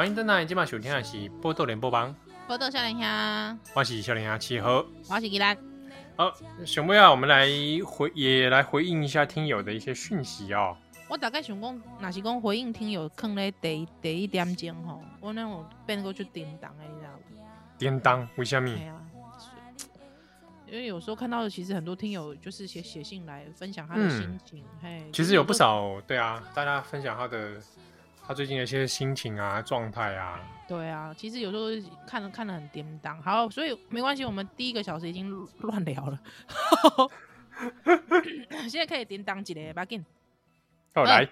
[0.05, 2.11] 欢迎登来，今晚收听的是《波多连播帮》，
[2.47, 5.57] 波多少年兄，我是少年兄七号，我是吉兰。
[6.15, 6.31] 好，
[6.67, 7.49] 想不要我们来
[7.87, 10.77] 回也来回应一下听友的一些讯息哦。
[11.09, 17.19] 我大概想讲，若是讲回应听友，坑咧第第一点钟吼，我那种变过去点档哎，你知道吗？
[17.79, 18.29] 叮当？
[18.37, 18.69] 为什么？
[20.67, 27.59] 因为有时候看到，其实很多听友就是写写信来分享他的心情，嗯、嘿，其实有不少对啊，大家分享他的。
[28.27, 33.23] 他最近的一些心情啊、状态啊，对啊，其实有时候看了看的很颠当。
[33.23, 36.19] 好，所以没关系，我们第一个小时已经乱聊了，
[38.67, 40.03] 现在可以颠当几个，把紧。
[40.95, 41.29] 好来，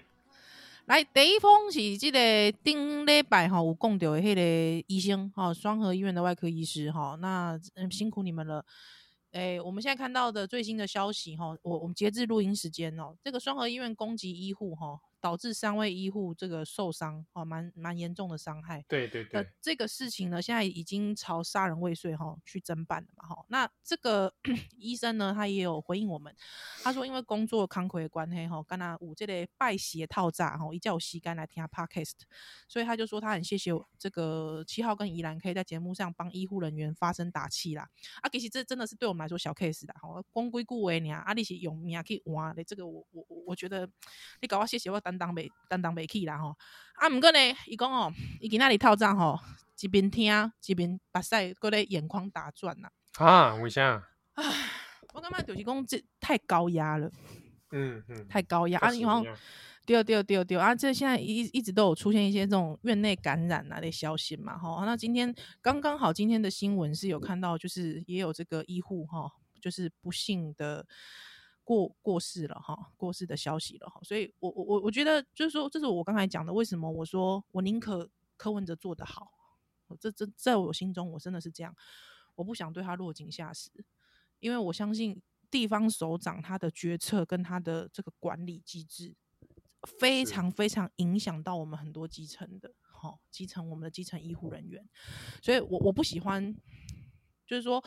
[0.85, 8.63] 来第一封是这个顶礼拜哈，有讲到的迄个医生哈，双河医院的外科医师哈，那嗯辛苦你们了。
[9.31, 14.99] 哎，我们现在看到的最新的消息哈，我我们截至录音时间哦，这个双河医院攻击医护哈。
[15.23, 18.83] 导致三位医护这个受伤哦，蛮蛮严重的伤害。
[18.89, 23.45] 对对对，这个事情呢，现在已经朝杀人未遂哈、哦、去侦办了嘛哈。
[23.47, 24.33] 那这个
[24.77, 26.35] 医生呢，他也有回应我们，
[26.83, 32.19] 他说因为工作康亏的关系哈，跟他五这类拜邪套炸哈，一叫我吸干来听他 podcast，
[32.67, 37.87] 所以他就说他很谢谢这个七号跟宜兰可以在节目上帮医护人员发声打气啦。
[38.21, 43.89] 啊，其实这真的是对我们来说小 case 的哈，光归顾为你啊，啊，你是用命去换的，这个我我我觉得
[44.41, 46.55] 你搞我谢谢我担当没担当没起啦吼，
[46.95, 49.39] 啊，毋过呢，伊讲哦，伊今仔日透早吼，
[49.79, 50.31] 一边听
[50.65, 52.91] 一边把赛搁咧眼眶打转啦。
[53.17, 54.03] 啊，为啥？
[54.33, 54.43] 唉，
[55.13, 57.11] 我感觉就是讲这太高压了。
[57.71, 58.91] 嗯嗯，太高压啊！
[58.91, 59.23] 你讲
[59.85, 60.73] 对对对对啊！
[60.73, 64.85] 这现在一一直都有出现一些这种院内感染啊的消息嘛，吼。
[64.85, 69.29] 那今天刚刚好，今天的新闻是有看到，就是也有这个医护哈，
[69.61, 70.85] 就是不幸的。
[71.63, 79.31] 过过世了哈，过世的消息了哈，所以我我我我觉得就是说，这是我刚才讲的，为什么我说我宁可柯文哲做得好，
[79.99, 81.73] 这这在我心中我真的是这样，
[82.35, 83.71] 我不想对他落井下石，
[84.39, 89.15] 因为我相信地方首长他的决策跟他的这个管理机制，
[89.99, 94.85] 非常非常影响到我们很多基层的，好基层我们的基层医护人员，
[95.41, 96.53] 所以我我不喜欢，
[97.47, 97.81] 就是说。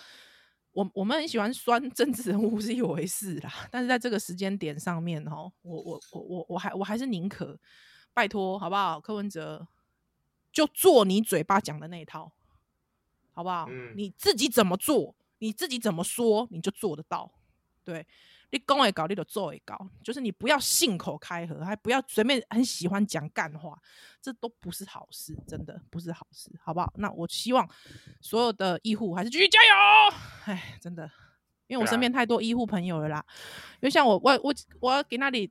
[0.77, 7.59] 我我们很喜欢酸政治人物是一回事啦，但是在这个时间点上面哦，我我我我我还我还是宁可
[8.13, 9.01] 拜托好不好？
[9.01, 9.67] 柯文哲
[10.53, 12.31] 就做你嘴巴讲的那一套，
[13.33, 13.67] 好不好？
[13.71, 17.33] 嗯，你自己怎么做，你自己怎么说，你就做得到，
[17.83, 18.07] 对。
[18.51, 23.77] 你讲会搞，你就做会搞，就是你不要信口开河，还不要随便很喜欢讲干话，
[24.23, 26.93] 这都不是好事，真的不是好事，好不好？
[26.97, 27.69] 那我希望
[28.21, 31.11] 所有的医护还是继续加油，哎，真的，
[31.67, 33.25] 因为我身边太多医护朋友了啦，
[33.75, 35.51] 因为像我，我我我给那里，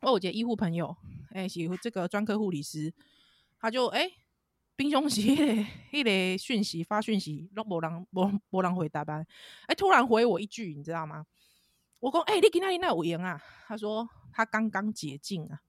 [0.00, 0.94] 我有个医护朋友，
[1.30, 2.92] 哎，是这个专科护理师，
[3.60, 4.10] 他就哎，
[4.74, 5.22] 平常时
[5.92, 9.24] 一个讯息发讯息，都没人没没人回答吧，
[9.68, 11.24] 哎，突然回我一句，你知道吗？
[11.98, 15.60] 我说：“哎、欸，你今天那有赢啊？”他说：“他刚刚解禁啊。”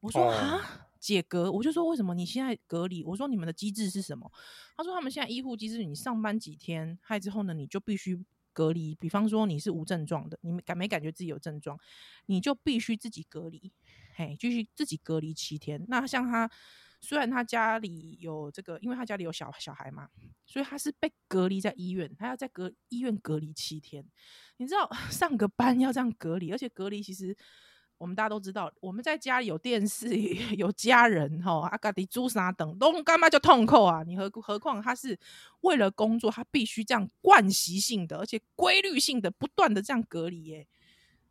[0.00, 0.60] 我说：“啊、哦，
[0.98, 4.30] 解隔？”我就说：“为什么你现在隔离？”我说：“你们的机制是什么？”
[4.76, 8.94] 他说：“他们现在医护机制，你上班几天，害之后呢，你就必须隔离。
[8.94, 11.78] 比方说你是无症状的，你感没感觉自己有症状，
[12.26, 13.72] 你就必须自己隔离，
[14.14, 15.84] 嘿，继续自己隔离七天。
[15.88, 16.50] 那像他。”
[17.00, 20.08] 虽然他家里有这个，因为他家里有小小孩嘛，
[20.44, 24.04] 所以他是被隔离在医院，他要在隔医院隔离七天。
[24.58, 27.34] 你知道 上个班要这样隔离，而且隔离其实
[27.96, 30.14] 我们大家都知道，我们在家里有电视、
[30.56, 34.02] 有家人，哈，阿嘎迪朱砂等都干嘛就痛扣啊？
[34.02, 35.18] 你何何况他是
[35.62, 40.68] 为了工作，他必须这样惯习性的，而且规律性的不断的这样隔离，耶，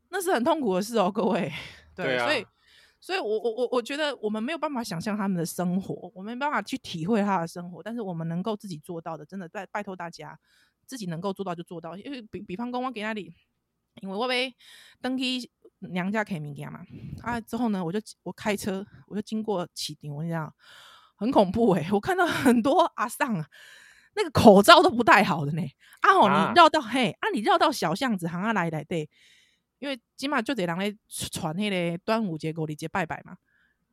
[0.10, 1.54] 那是很痛苦的事哦，各位。
[1.94, 2.44] 对，对啊，所以。
[3.02, 7.82] 所以我，我我我我觉得我们没有办法想象他们的生活，我们没办法去体会他的生活。
[7.82, 10.38] 但是我们能够自己做到的，真的拜拜托大家，
[10.86, 11.96] 自己能够做到就做到。
[11.96, 13.34] 因为比比方说，我给那里，
[14.02, 14.54] 因为我被
[15.02, 16.82] 登记娘家开物件嘛，
[17.22, 20.54] 啊之后呢，我就我开车，我就经过市场，我跟你讲，
[21.16, 23.48] 很恐怖诶、欸， 我看到很多阿桑啊，
[24.16, 25.62] 那个口罩都不戴好的呢。
[26.02, 29.10] 啊吼，你绕到、啊、嘿，啊你绕到小巷子行啊来来对。
[29.80, 30.94] 因为起码就得人来
[31.32, 33.38] 传那个端午节、过年节拜拜嘛。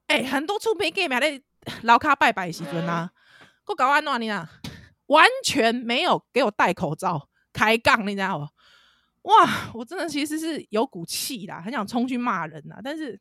[0.09, 1.43] 哎、欸，很多出边给买咧
[1.83, 3.11] 老卡拜拜的时阵啊，
[3.67, 4.49] 我搞安怎呢？
[5.07, 8.49] 完全没有给我戴口罩开杠，你知道吗？
[9.23, 12.81] 哇，我真的其实是有股气啦，很想冲去骂人呐。
[12.85, 13.21] 但是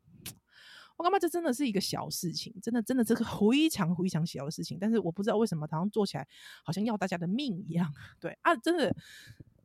[0.98, 4.78] 我感觉这真的是一个小事情，真的真的这个非常非常小的事情。
[4.80, 6.28] 但是我不知道为什么好像做起来
[6.64, 7.92] 好像要大家的命一样。
[8.20, 8.96] 对啊，真的，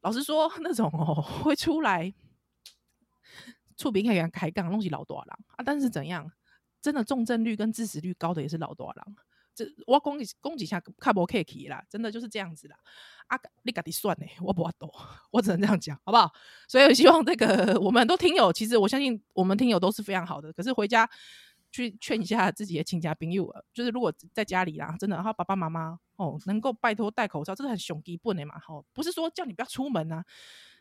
[0.00, 2.14] 老实说，那种哦会出来。
[3.80, 5.64] 厝边可以给他开杠，东西老多了啊！
[5.64, 6.30] 但是怎样，
[6.82, 9.06] 真的重症率跟致死率高的也是老多了。
[9.54, 12.76] 这我攻击攻击下卡不 K K 啦，真的就是这样子啦。
[13.26, 14.92] 啊，你赶紧算呢，我不懂，
[15.30, 16.30] 我只能这样讲，好不好？
[16.68, 20.52] 所以我希望这个我们很多听友，其实我相信我们听友都是非常好的。
[20.52, 21.08] 可是回家
[21.72, 28.58] 去劝一下自己的亲家朋友，就是如果在家里啦，真的，然后爸爸妈妈哦，能够拜托戴口罩，这是很熊基本的嘛。
[28.60, 30.24] 吼，不是说叫你不要出门啊。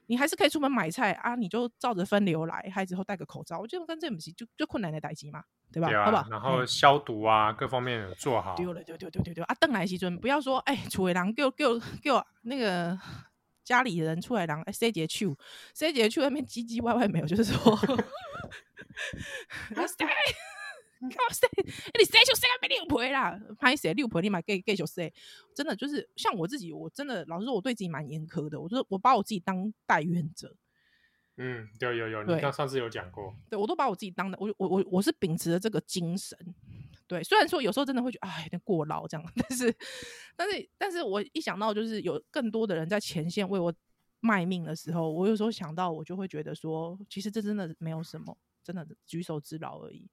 [0.10, 5.88] 你还是可以出门买菜啊，你就照着分流来，还之后戴个口罩，我觉得跟这不是就就困难的代志嘛，对吧？
[5.88, 6.28] 对啊、好吧？
[6.32, 8.56] 然后消毒啊，嗯、各方面有做好。
[8.56, 9.56] 丢了，丢丢丢丢丢啊！
[9.60, 13.00] 邓来西尊不要说，哎，厝里人叫叫叫那个
[13.63, 15.38] 家里人出来人，哎，谁节手，
[15.76, 17.78] 谁节手那边唧唧歪歪没有，就是说。
[21.07, 21.47] 你塞，
[21.97, 25.12] 你塞就塞个没六婆啦，拍谁六婆你买给给就塞，
[25.55, 28.59] 真的就是像我自己，我真的老实说，我对自己蛮严苛的。
[28.59, 30.53] 我说我把我自己当代孕者，
[31.38, 36.38] 嗯，有有有，对你刚上次有讲过，对我都把我自己当的，我我我我是秉持着这个精神。
[37.07, 39.76] 对，虽然说有时候真的会觉得哎有点过劳这样， 但是
[40.36, 43.74] 但是但是我一想到就是有更多的人在前线为我
[44.19, 50.07] 卖命的时候，我有时候想到我就会觉得说，其实这真的没有什么，真的举手之劳而已。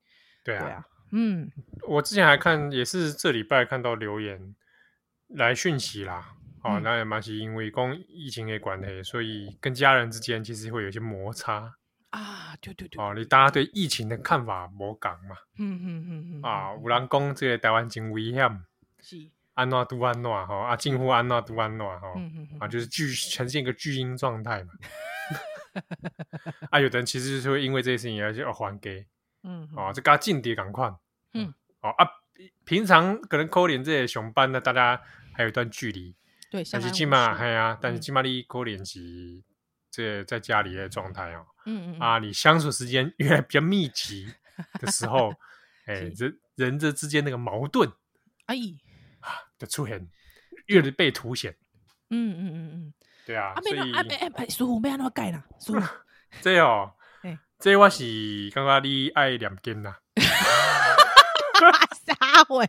[0.47, 1.51] 对啊，对啊，嗯，
[1.89, 4.55] 我之前还看，也是这礼拜看到留言
[5.29, 11.75] 来讯息啦，哦，嗯、那也蛮是因为讲疫情的关系，所以跟家人之间其实会有一些摩擦。
[12.11, 15.37] 啊，对对对，哦，你大家对疫情的看法无同嘛？
[15.59, 18.65] 嗯嗯嗯嗯，啊，有人讲这个台湾真危险，
[19.01, 24.73] 是安怎都安怎吼，啊，近乎安怎都安怎吼，嗯嗯嗯啊，就是巨呈现一个巨婴状态嘛。
[26.71, 29.05] 啊，有的人其实就是会因为这些事情而去还给，
[29.47, 30.93] 嗯，哦，这个间谍赶快，
[31.33, 32.07] 嗯，哦啊，
[32.65, 35.01] 平常可能可怜这些熊班呢，大家
[35.33, 36.15] 还有一段距离，
[36.51, 39.43] 对，但是起码还呀，但是嗯起码你可怜是
[39.91, 41.47] 这在家里的状态哦。
[41.65, 44.33] 嗯嗯啊，你相处时间越来比较密集
[44.81, 45.33] 的时候，
[45.87, 47.91] 哎、欸，人人这之间那个矛盾，
[48.47, 48.57] 哎
[49.21, 50.09] 啊的出现，
[50.67, 51.57] 越来被凸显。
[52.11, 52.95] 嗯嗯嗯嗯，
[53.27, 55.45] 对啊，啊，所以啊，哎哎，师傅，没安怎改啦？
[55.59, 55.81] 师傅，
[56.41, 57.06] 这哦，欸、
[57.59, 58.05] 这我是
[58.55, 59.95] 刚刚你爱念经呐，
[62.05, 62.65] 撒会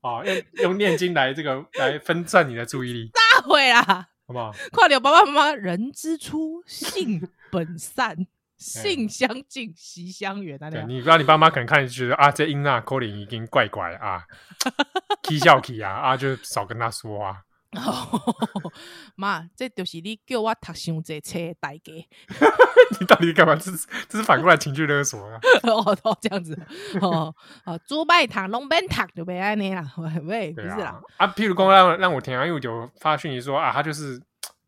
[0.00, 4.08] 哦，用用念经来这个来分散你的注意力，撒会啦。
[4.26, 4.52] 好不好？
[4.72, 8.26] 快点，爸爸妈妈，人之初，性本善，
[8.56, 10.58] 性相近，习相远。
[10.58, 14.22] 对，你不知道，你爸妈可能看就觉得啊，这英娜可能已经怪怪啊，
[15.26, 17.24] 起笑起啊，啊，就少跟他说
[17.72, 18.08] 话。
[19.16, 21.92] 妈，这就是你叫我读伤济册的代价。
[23.00, 23.54] 你到底干嘛？
[23.56, 25.38] 这是这是反过来情绪勒索啊！
[25.64, 26.58] 哦，哦，这样子
[27.00, 27.34] 哦
[27.66, 29.84] 哦，猪拜堂龙本堂就别安尼啦，
[30.24, 31.26] 喂，不是啦啊。
[31.28, 34.18] 譬如说让让我听啊，因为有发讯息说啊，他就是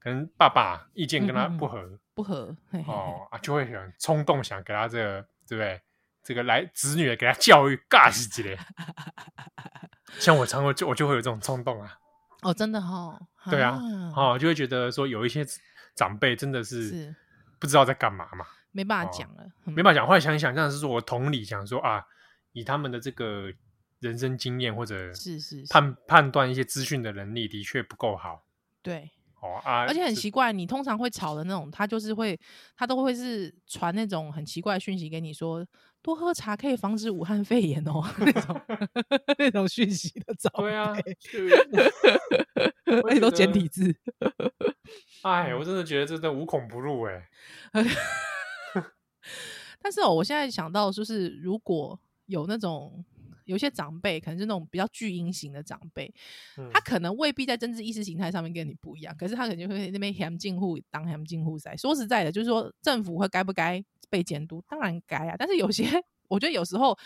[0.00, 5.80] 可能爸爸意见跟他不合，嗯嗯不合哦啊，就会很冲动想给他这个，对不对？
[6.22, 8.58] 这个来子女给他教育，尬死之类。
[10.18, 11.96] 像我常会就我就会有这种冲动啊。
[12.42, 13.20] 哦，真的哈、哦，
[13.50, 13.80] 对啊，
[14.16, 15.44] 哦，就会觉得说有一些
[15.94, 17.14] 长辈真的是
[17.58, 20.06] 不知道在干嘛嘛，没办法讲了，哦、没办法讲。
[20.06, 22.04] 后来想一想，这样是说我同理想说啊，
[22.52, 23.52] 以他们的这个
[23.98, 28.44] 人生经验或者是是判判断一些资讯的能力的确不够好，
[28.82, 29.10] 对，
[29.40, 32.38] 哦啊，而且很奇怪，你通常会吵的那种，他就是会，
[32.76, 35.66] 他都会是传那种很奇怪的讯息给你说。
[36.02, 38.60] 多喝茶可以防止武汉肺炎哦， 那种
[39.36, 40.62] 那种讯息的长辈。
[40.62, 40.94] 对啊，
[43.06, 43.94] 而且都简体字。
[45.20, 47.28] 哎，我真的觉得真的无孔不入哎。
[49.82, 53.04] 但是哦，我现在想到就是，如果有那种
[53.50, 56.12] 有些长辈，可能是那种比较巨婴型的长辈，
[56.56, 61.76] 嗯、他可能未必在政治意识形态上面跟你不一样，可是他肯定会那边嫌进户当嫌进户在。
[61.76, 63.84] 说实在的，就是说政府会该不该？
[64.08, 65.84] 被监督当然该啊，但是有些
[66.26, 66.98] 我觉得有时候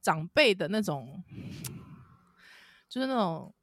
[0.00, 1.22] 长辈的那种，
[2.88, 3.54] 就是那种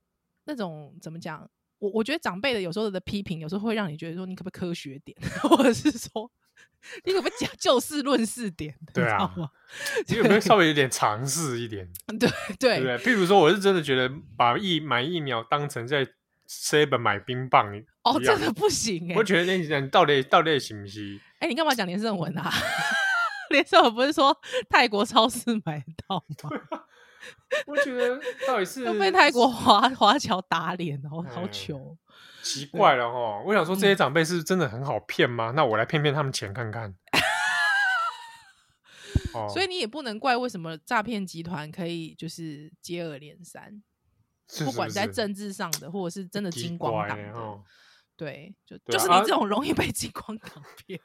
[0.43, 1.49] 那种怎么讲？
[1.80, 6.32] 我我觉得长辈的有时候的批评，有时候会让你觉得说，你可不可以科学点， 或者是说
[7.03, 8.76] 你可不可以讲就事论事点？
[8.93, 9.34] 对啊，
[10.08, 11.89] 你有没有稍微有点尝试一点？
[12.20, 12.30] 对
[12.60, 16.08] 对对对，譬如说，我是真的觉得把疫买疫苗当成在
[16.47, 19.16] seven 买冰棒哦，真的不行哎、欸！
[19.18, 21.20] 我觉得那你到底到底行不行？
[21.39, 22.51] 哎、欸，你干嘛讲连胜文啊？
[23.49, 24.36] 连胜文不是说
[24.70, 26.49] 泰国超市买到吗？
[27.66, 31.97] 我觉得到底是被泰国华华侨打脸哦，好糗，
[32.46, 33.43] 奇怪了哦。
[33.46, 35.50] 我想说，这些长辈是真的很好骗吗？
[35.52, 36.93] 嗯、那我来骗骗他们钱看看。
[39.34, 43.84] 哦、所以你也不能怪为什么诈骗集团可以就是接二连三，
[44.48, 47.34] 是是是不管在政治上的，或者是真的金光党的。
[48.16, 50.98] 对，就就是你这种容易被金光党骗。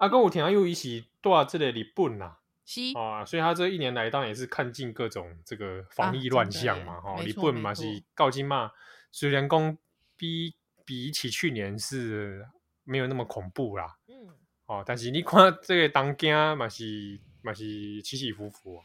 [0.00, 8.72] 阿公，我听他又一起多少这里日本呐，是啊，所以他这一年来当然也是看尽各种这个防疫乱象嘛，哈、啊，日本嘛是告金嘛，
[9.12, 9.78] 虽然讲
[10.16, 10.56] 比
[10.86, 12.48] 比起去年是
[12.84, 14.28] 没有那么恐怖啦，嗯，
[14.66, 18.80] 哦、啊，但是你看这个当家嘛是嘛是起起伏伏。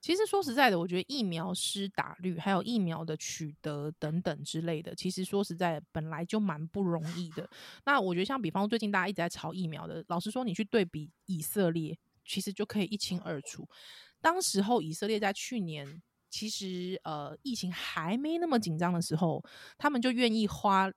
[0.00, 7.50] 其实说实在的，我觉得疫苗施打率还有疫苗的取得等等之类的，其实说实在本来就蛮不容易的。
[7.84, 13.68] 那我觉得像比方说最近大家一直在炒疫苗的，老实说你去对比以色列，其实就可以一清二楚。
[14.20, 19.44] 当时候以色列在去年其实呃疫情还没那么紧张的时候，
[19.76, 20.88] 他们就愿意花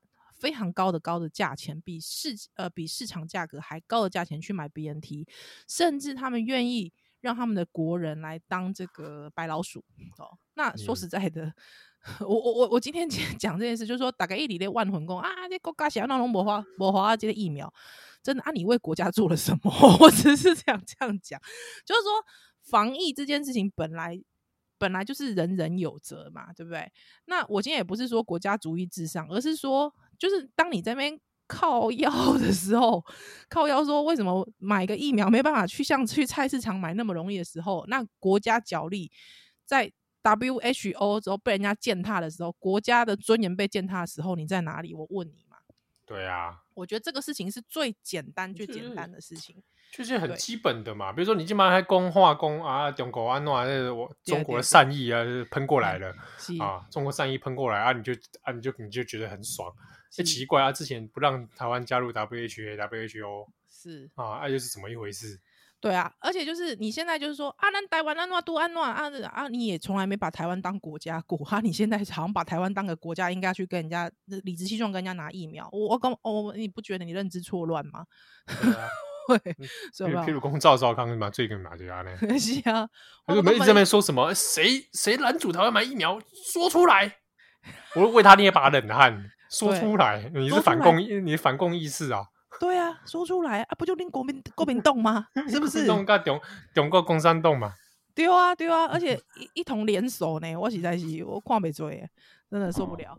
[0.42, 5.26] 非常高的高的价钱，比市呃比市场价格还高的价钱去买 BNT，
[5.70, 6.92] 甚至他们愿意。
[7.22, 9.86] 让他们的国人来当这个白老鼠
[10.18, 10.40] 哦。
[10.56, 11.54] 那说实在的，嗯、
[12.22, 17.72] 我我我我今天 讲这件事，就是说大概一里的万魂功啊，这国家想要那种魔花魔花这个疫苗，
[18.24, 19.72] 真的啊，你为国家做了什么？
[20.02, 21.40] 我只是这样这样讲，
[21.86, 22.10] 就是说
[22.64, 24.20] 防疫这件事情本来
[24.80, 26.92] 本来就是人人有责嘛，对不对？
[27.26, 33.04] 那我今天也不是说国家主义至上，而是说，就是当你在那边靠腰 的时候，
[33.50, 39.12] 靠腰说为什么买个疫苗没办法去像去菜市场买那么容易的时候，那国家角力
[39.66, 39.92] 在。
[40.24, 44.94] WHO 之后被人家践踏的时候，国家的尊严被践踏的时候，你在哪里？
[44.94, 45.58] 我问你嘛。
[46.06, 49.56] 对啊，我觉得这个事情是最简单、最简单的事情，
[49.92, 51.12] 就是很基本的嘛。
[51.12, 56.14] 比如说，你今晚还攻化工啊，中国安诺，那我中国的善意啊，喷过来了
[56.60, 58.14] 啊，中国善意喷过来啊，你就
[58.44, 59.74] 啊，你就你就觉得很爽。
[60.18, 65.40] 哎，奇怪啊，之前不让台湾加入 WHO、WHO 是啊，那又是怎么一回事？
[65.80, 74.12] 对啊，而且就是你现在就是说啊，那台湾安诺都安诺啊啊，你也从来没把台湾当国家过啊，你现在好像把台湾当个国家，应该去跟人家
[74.44, 75.68] 理直气壮跟人家拿疫苗。
[75.72, 78.06] 我我刚我你不觉得你认知错乱吗？
[78.46, 78.88] 对啊，
[79.98, 82.16] 对，譬如公赵少康嘛，最近嘛就这样呢。
[82.38, 82.88] 是啊，
[83.26, 84.32] 我们一直在那边说什么？
[84.36, 86.20] 谁谁拦阻台湾买疫苗？
[86.52, 87.18] 说出来，
[87.96, 89.32] 我为他捏把冷汗。
[89.52, 92.26] 说出来，你是反共，你反共意识啊？
[92.60, 95.28] 对啊，说出来啊，不就令国民国民动吗？
[95.50, 95.86] 是不是？
[95.86, 96.42] 中国中
[96.74, 97.74] 中国共产党嘛？
[98.16, 101.90] 对啊，对啊，而且一一同联手呢，我实在是我看不做，
[102.50, 103.18] 真的受不了。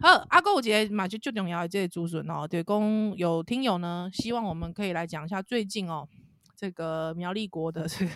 [0.00, 6.08] 好，阿哥，我觉得嘛就最重要的这些竹笋哦，对公有听友呢，希望我们可以来讲一下最近哦，
[6.56, 8.12] 这个苗栗国的这个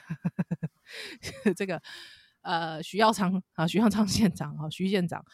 [1.55, 1.81] 这个
[2.43, 5.25] 呃徐耀昌啊，徐耀昌县长啊，徐县长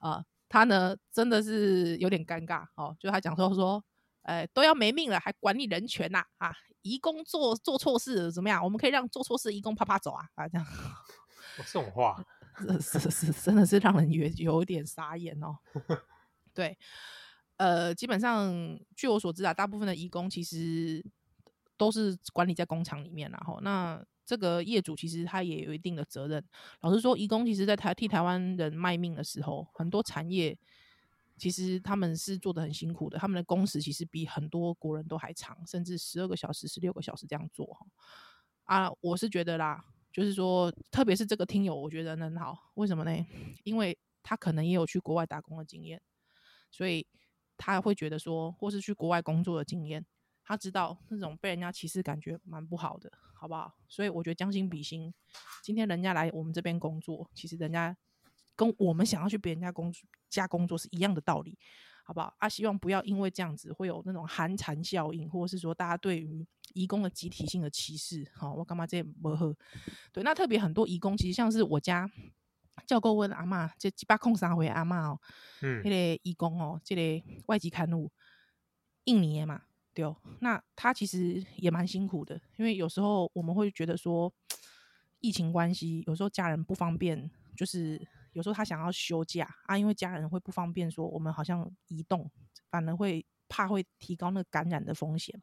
[0.00, 3.84] 啊，他呢真的是有点尴尬哦，就他讲说说。
[4.22, 6.22] 呃，都要没命了，还管理人权呐？
[6.36, 8.62] 啊，移工做做错事怎么样？
[8.62, 10.28] 我们可以让做错事的移工啪啪走啊！
[10.34, 10.66] 啊，这样，
[11.56, 12.22] 这种话，
[12.78, 15.56] 是是是，真的是让人有有点傻眼哦。
[16.52, 16.76] 对，
[17.56, 21.02] 呃，基本上据我所知啊，大部分的移工其实
[21.78, 26.44] 都是管理在工厂里面，然后那这个业主其实他也有一定的责任。
[26.82, 30.58] 老实说，移工其实在台替台湾人卖命的时候，很多产业。
[31.38, 37.86] 其实他们是做得很辛苦的，他们的工时其实比很多国人都还长，甚至十二个小时、十六个小时这样做哈。
[38.64, 42.72] 啊，我是觉得啦，就是说，特别是这个听友，我觉得很好。
[42.74, 43.24] 为什么呢？
[43.62, 46.02] 因为他可能也有去国外打工的经验，
[46.72, 47.06] 所以
[47.56, 50.04] 他会觉得说，或是去国外工作的经验，
[50.48, 53.72] 他知道那种被人家歧视感觉蛮不好的，好不好？
[53.86, 55.14] 所以我觉得将心比心，
[55.62, 57.96] 今天人家来我们这边工作，其实人家。
[58.58, 59.94] 跟我们想要去别人家工
[60.28, 61.56] 家工作是一样的道理，
[62.04, 62.34] 好不好？
[62.38, 66.44] 啊，希望不要因为这样子会有那种寒蝉效应，或者是说大家对于
[66.74, 68.28] 移工的集体性的歧视。
[68.34, 69.56] 好，我干嘛这么喝？
[70.10, 72.10] 对，那特别很多移工，其实像是我家
[72.84, 75.20] 教过问阿嬷，这几百空三回阿嬷哦，
[75.62, 78.10] 嗯，那个义工哦，这个外籍刊物，
[79.04, 79.62] 印尼的嘛，
[79.94, 84.32] 对哦，那他其实也蛮辛苦的，因为有时候我们会觉得说
[85.20, 88.06] 疫情关系，有时候家人不方便，就是。
[88.34, 92.30] 有时候他想要休假啊，因为家人会不方便，说我们好像移动，
[92.70, 95.34] 反而会怕会提高那个感染的风险，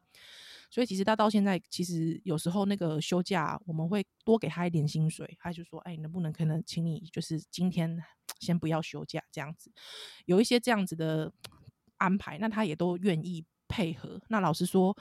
[0.70, 8.02] 所以其实他到现在其实有时候那个休假，我们会多给他一点薪水，他就说：“哎，能不能可能请你就是今天
[8.38, 9.70] 先不要休假这样子？”
[10.24, 11.30] 有一些这样子的
[11.98, 14.20] 安排，那他也都愿意配合。
[14.28, 14.96] 那老实说，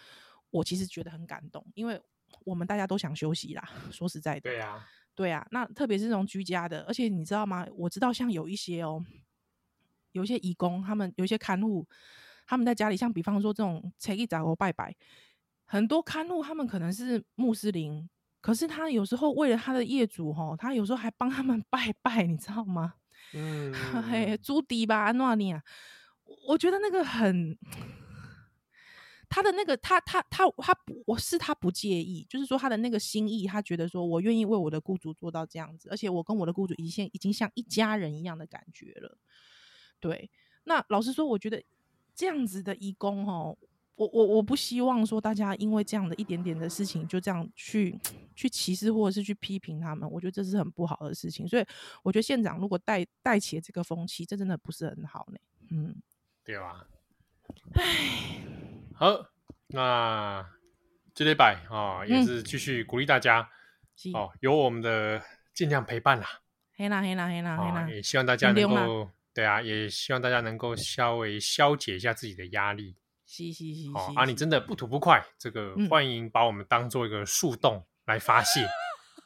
[0.49, 2.01] 我其实觉得很感动，因为
[2.43, 3.70] 我们大家都想休息啦。
[3.91, 4.88] 说实在的，对啊。
[5.16, 7.66] 对啊，那特别是这种居家的，而且你知道吗？
[7.78, 9.01] 我知道像有一些哦，
[10.11, 11.88] 有一些义工，他们有一些看护，
[12.45, 14.93] 他们在家里，像比方说这种初一十五拜拜，
[15.63, 18.09] 很多看护他们可能是穆斯林，
[18.41, 22.95] 可是他有时候为了他的业主哦，他有时候还帮他们 拜拜，你知道吗？
[23.34, 25.63] 嗯，嘿，朱迪吧，安诺尼啊，
[26.49, 27.57] 我觉得那个很。
[29.36, 39.17] 他的那个，他他他他不，我是他不介意，就是说他的那个心意，他觉得说我愿意为我的雇主做到这样子，而且我跟我的雇主已经已经像一家人一样的感觉了。
[39.99, 40.31] 对，
[40.63, 41.61] 那老实说，我觉得
[42.15, 43.57] 这样子的义工哦，
[43.95, 47.99] 我我我不希望说大家因为这样的一点点的事情就这样去
[48.38, 51.45] 去歧视或者是去批评他们，我觉得这是很不好的事情。
[51.45, 51.65] 所以
[52.03, 55.38] 我觉得县长如果带带起这个风气，这真的不是很好呢。
[55.71, 55.93] 嗯，
[56.41, 56.88] 对啊，
[57.73, 58.63] 唉。
[58.98, 59.26] 好，
[59.68, 60.48] 那
[61.14, 63.50] 这礼拜啊，也是继续鼓励大家
[64.14, 65.22] 哦，有我们的
[65.54, 66.26] 尽量陪伴啦。
[66.78, 72.96] 嘿啦嘿啦嘿啦嘿啦，也希望大家能够对啊，也希望大家能够稍微消解一下自己的压力。
[73.26, 78.66] 是是是，哦啊，你真的不吐不快，这个欢迎把我们当做一个树洞来发泄。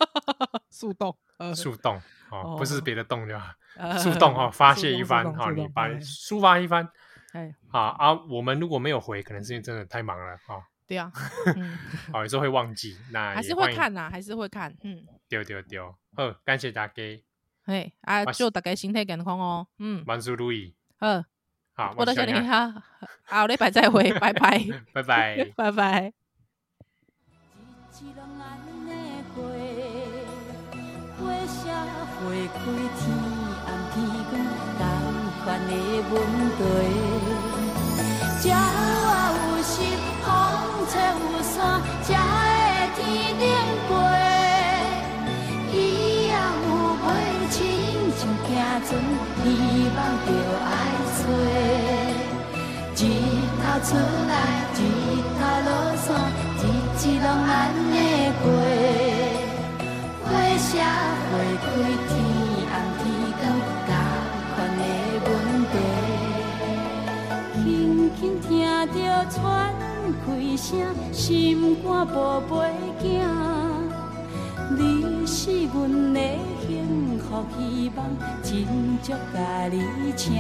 [0.71, 1.15] 树洞，
[1.55, 2.01] 树洞
[2.31, 3.37] 哦，不是别的洞，就
[3.99, 6.89] 树洞哈，发泄一番哈，你把抒发一番。
[7.33, 8.13] 哎，好啊！
[8.29, 10.63] 我们如果没有回，可能是因为真的太忙了啊。
[10.87, 11.11] 对啊，
[11.55, 11.77] 嗯，
[12.11, 16.93] 好，有时候会忘记，那还是会看呐，还是会看，嗯，丢丢丢，好，感谢大家，
[17.63, 21.23] 嘿，啊，祝大家身体健康哦，嗯，万事如意，好，
[21.75, 22.73] 好，我到这里哈，
[23.25, 26.13] 好，礼拜再会， 拜拜，拜拜， 拜拜。
[35.49, 35.73] 关的
[36.11, 36.13] 问
[36.57, 36.61] 题。
[38.43, 38.47] 鸟
[39.33, 39.73] 有食
[40.21, 40.25] 风
[40.91, 41.57] 吹有山，
[42.03, 42.37] 才会
[42.95, 42.99] 天
[43.39, 43.43] 顶
[43.87, 43.91] 飞。
[45.73, 45.75] 以
[46.29, 46.33] 后
[46.65, 46.69] 有
[47.01, 47.05] 买
[47.49, 47.57] 亲
[48.15, 48.47] 像行
[48.85, 48.87] 船，
[49.41, 49.45] 希
[49.95, 50.29] 望着
[50.69, 50.71] 爱
[51.17, 51.19] 找。
[52.95, 53.01] 日
[53.59, 53.89] 头出
[54.29, 54.31] 来，
[54.75, 54.77] 日
[55.39, 55.67] 头落
[56.05, 56.07] 山，
[56.59, 56.61] 日
[56.95, 57.57] 子拢安
[57.91, 57.93] 尼
[58.43, 58.45] 过。
[60.25, 60.27] 火
[60.61, 60.71] 车
[61.31, 61.33] 会
[61.63, 61.67] 开，
[70.25, 70.79] 开声，
[71.11, 72.55] 心肝宝贝
[73.01, 73.25] 囝，
[74.77, 76.19] 你是阮的
[76.67, 78.05] 幸福希望，
[78.43, 79.83] 真足甲你
[80.15, 80.35] 请。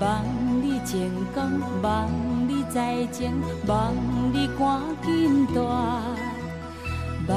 [0.00, 0.24] 望
[0.60, 0.98] 你成
[1.32, 2.10] 功，望
[2.48, 3.30] 你再情，
[3.66, 3.92] 望
[4.32, 5.60] 你赶紧大，
[7.28, 7.36] 望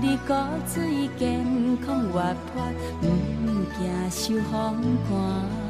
[0.00, 0.34] 你骨
[0.66, 1.44] 髓健
[1.86, 2.20] 康活
[2.52, 2.62] 泼，
[3.02, 3.04] 毋
[3.78, 4.74] 惊受风
[5.08, 5.61] 寒。